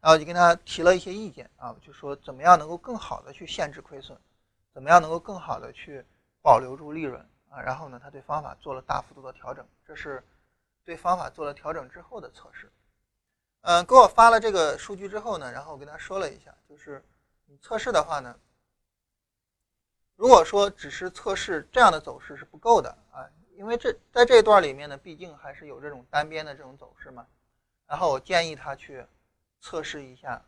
[0.01, 4.19] 然后就跟他提了一些意见啊，就说怎么样能够更好的去限制亏损，
[4.73, 6.05] 怎么样能够更好的去
[6.41, 7.61] 保留住利润啊？
[7.61, 10.23] 然后呢，他对方法做了大幅度的调整，这是
[10.85, 12.71] 对方法做了调整之后的测试。
[13.63, 17.05] 嗯，给我发了这个数据之后呢，然后我跟他说了一下，就是。
[17.51, 18.39] 你测试的话呢，
[20.17, 23.25] 如果说只是测试这样的走势是不够的啊，
[23.59, 27.27] 因为这在这一段里面呢，毕竟还是有这种单边的这种走势嘛。
[27.89, 29.05] 然后我建议他去
[29.61, 30.41] 测试一下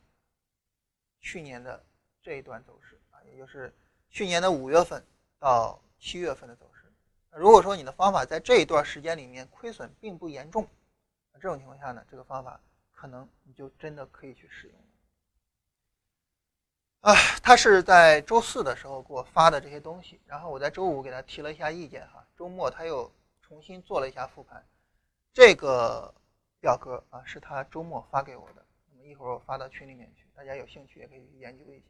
[1.18, 1.84] 去年的
[2.22, 3.74] 这一段走势啊，也就是
[4.11, 5.04] 去年的五月份
[5.40, 6.84] 到七月份的走势。
[7.32, 10.64] 如果说你的方法在这一段时间里面亏损并不严重，
[11.34, 12.61] 这种情况下呢，这个方法
[12.92, 14.80] 可能你就真的可以去使用。
[17.01, 22.22] 啊，他是在周四的时候给我发的这些东西，然后我在周五给他提了一下意见哈。
[22.36, 24.62] 周末他又重新做了一下复盘，
[25.32, 26.12] 这个
[26.61, 31.84] 表格啊是他周末发给我的，那么一会儿我发到群里面去，大家有兴趣也可以研究一下。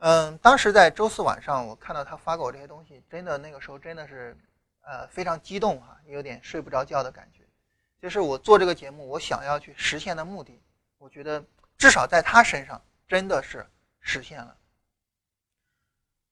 [0.00, 4.36] 嗯，当时在周四晚上我看到他发给我这些东西，真的那个时候真的是
[4.82, 7.42] 呃非常激动哈，有点睡不着觉的感觉。
[8.02, 10.60] 就是我做这个节目，我想要去实现的目的，
[10.98, 11.42] 我觉得
[11.78, 12.82] 至少在他身上
[13.12, 13.68] 真的是
[14.00, 14.56] 实现了。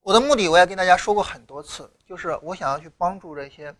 [0.00, 3.74] 我的目的我也跟大家说过很多次，就是我想要去帮助这些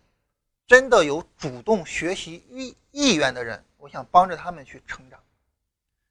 [0.67, 5.19] 真的有主动学习意意愿的人，我想帮着他们去成长。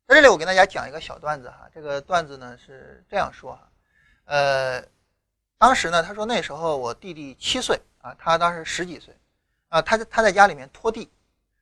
[0.08, 3.70] 在这里，我给大家讲一个小段子哈，这个段子呢是这样说哈，
[4.24, 4.84] 呃，
[5.58, 9.16] 当时呢，他说那时候我弟弟七岁啊，他当时十几岁
[9.68, 11.08] 啊，他他在家里面拖地，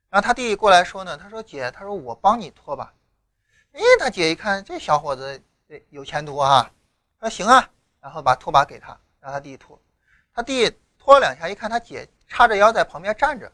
[0.09, 2.95] 然后他弟弟过来说呢，他说姐，他说我帮你拖吧，
[3.79, 5.41] 哎，他姐一看这小伙子
[5.91, 6.69] 有前途啊，
[7.21, 7.71] 说行啊。
[8.01, 9.81] 然后把拖把给他，让他弟弟拖。
[10.33, 10.69] 他弟
[10.99, 13.53] 拖了两下，一看他姐叉着腰在旁边站着，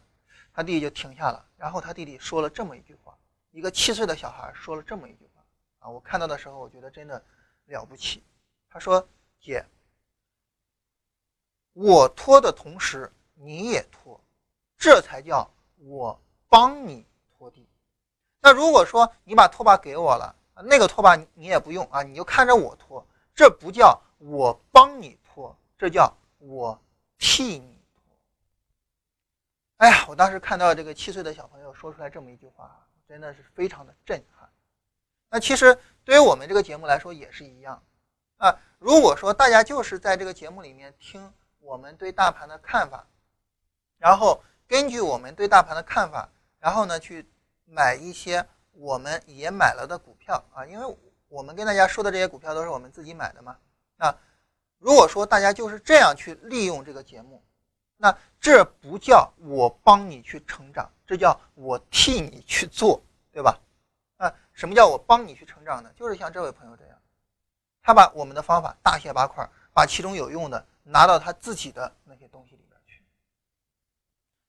[0.53, 1.45] 他弟就停下了。
[1.57, 3.15] 然后他弟弟说了这么一句话：
[3.51, 5.43] 一个七岁的小孩说了这么一句话
[5.81, 5.91] 啊！
[5.91, 7.23] 我看到的时候，我觉得真的
[7.67, 8.23] 了不起。
[8.71, 9.07] 他说
[9.41, 9.65] ：“姐，
[11.73, 14.19] 我拖的同时你也拖，
[14.79, 16.19] 这才叫我
[16.49, 17.05] 帮你。
[18.45, 26.81] 那如果说你把拖把给我了，那个拖把你也不用啊，你就看着我拖，这不叫。”我帮你拖，这叫我
[27.19, 28.17] 替你拖。
[29.77, 34.49] 哎呀，我当时看到这个七岁的小朋友说出来这么一句话，真的是非常的震撼。
[35.29, 37.83] 那其实对于我们这个节目来说也是一样
[38.39, 38.57] 啊。
[38.79, 43.07] 如果说大家就是在这个节目里面听我们对大盘的看法，
[43.99, 46.27] 然后根据我们对大盘的看法，
[46.61, 47.29] 然后呢去
[47.65, 50.97] 买一些我们也买了的股票啊，因为
[51.29, 53.57] 我们跟大家说的这些股票都是我们自己买的嘛。
[53.97, 54.15] 那
[54.79, 57.43] 如果说大家就是这样去利用这个节目，
[57.97, 63.03] 那这不叫我帮你去成长，这叫我替你去做，
[63.33, 63.59] 对吧？
[64.17, 65.91] 啊，什么叫我帮你去成长呢？
[65.97, 66.99] 就是像这位朋友这样，
[67.83, 73.03] 他把我们的方法大卸八块，把其中有用的拿到他自己的那些东西里边去。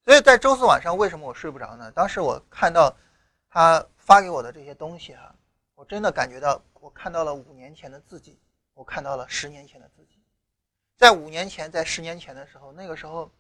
[0.04, 1.92] 所以在周四晚上，为什么我睡不着呢？
[1.92, 2.96] 当时我看到
[3.56, 5.34] 他发给我的这些东西哈，
[5.76, 8.38] 我真的感觉到我看到了五年前的自己。
[8.74, 10.22] 我看到了十年前的自己，
[10.98, 13.32] 在五年前，在十年前的时候，那个时候，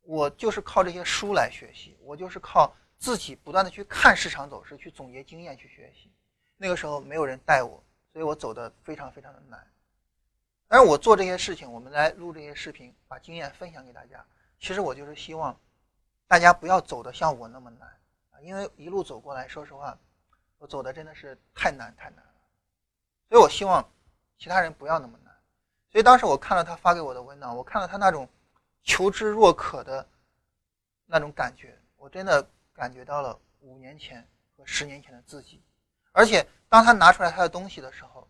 [0.00, 6.10] 我就是靠这些书来学习，我就是靠自己不断的去看市场走势，去总结经验去学习。
[6.56, 9.62] 那个时候没有人带我，所以我走的非常非常的难。
[10.68, 14.24] 而我做这些事情，我们来录这些视频，把经验分享给大家。
[14.58, 15.54] 其实我就是希望
[16.26, 17.86] 大家不要走的像我那么难，
[18.44, 19.98] 因为一路走过来说实话，
[20.58, 22.32] 我走的真的是太难太难了。
[23.28, 23.84] 所以我希望。
[24.36, 25.32] 其他人不要那么难，
[25.90, 28.28] 所以当时我看了他发给我的文档，我看到他那种
[28.82, 30.06] 求知若渴的
[31.06, 35.62] 那种感觉，我真的感觉到了五年前和十年前的自己。
[36.10, 38.28] 而且当他拿出来他的东西的时候，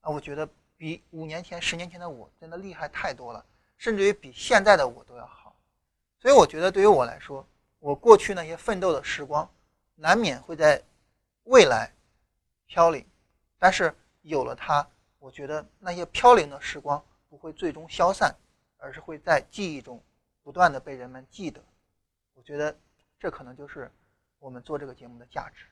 [0.00, 3.44] 啊，我觉得比五年前、十年前的我真的厉害太多了，
[3.76, 5.54] 甚至于比现在的我都要好。
[6.18, 7.46] 所以我觉得对于我来说，
[7.82, 9.50] 我过去那些奋斗的时光，
[9.96, 10.80] 难免会在
[11.42, 11.92] 未来
[12.68, 13.04] 飘零，
[13.58, 14.88] 但是有了它。
[15.18, 18.32] 我觉得那些飘零的时光不会最终消散，
[18.76, 20.00] 而是会在记忆中
[20.44, 21.60] 不断的被人们记得。
[22.34, 22.72] 我觉得
[23.18, 23.90] 这可能就是
[24.38, 25.64] 我们做这个节目的价值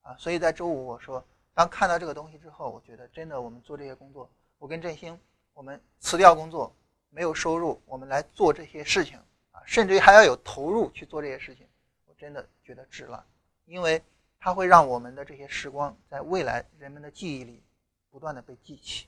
[0.00, 0.16] 啊！
[0.16, 1.22] 所以在周五我说，
[1.52, 5.20] 当看到这个东西之后，我觉得真的我们做这些工作，我跟振兴，
[5.52, 6.74] 我们辞掉工作，
[7.10, 9.20] 没有收入，我们来做这些事情，
[9.68, 11.68] 甚至于还要有投入去做这些事情，
[12.06, 13.22] 我真的觉得值了，
[13.66, 14.02] 因为
[14.40, 17.62] 它会让我们的这些时光在未来人们的记忆里。
[18.10, 19.06] 不断的被记起。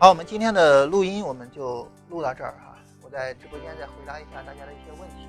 [0.00, 2.78] 好，我们今天的录音我们就录到这儿哈。
[3.02, 5.27] 我在直播间再回答一下大家的一些问题。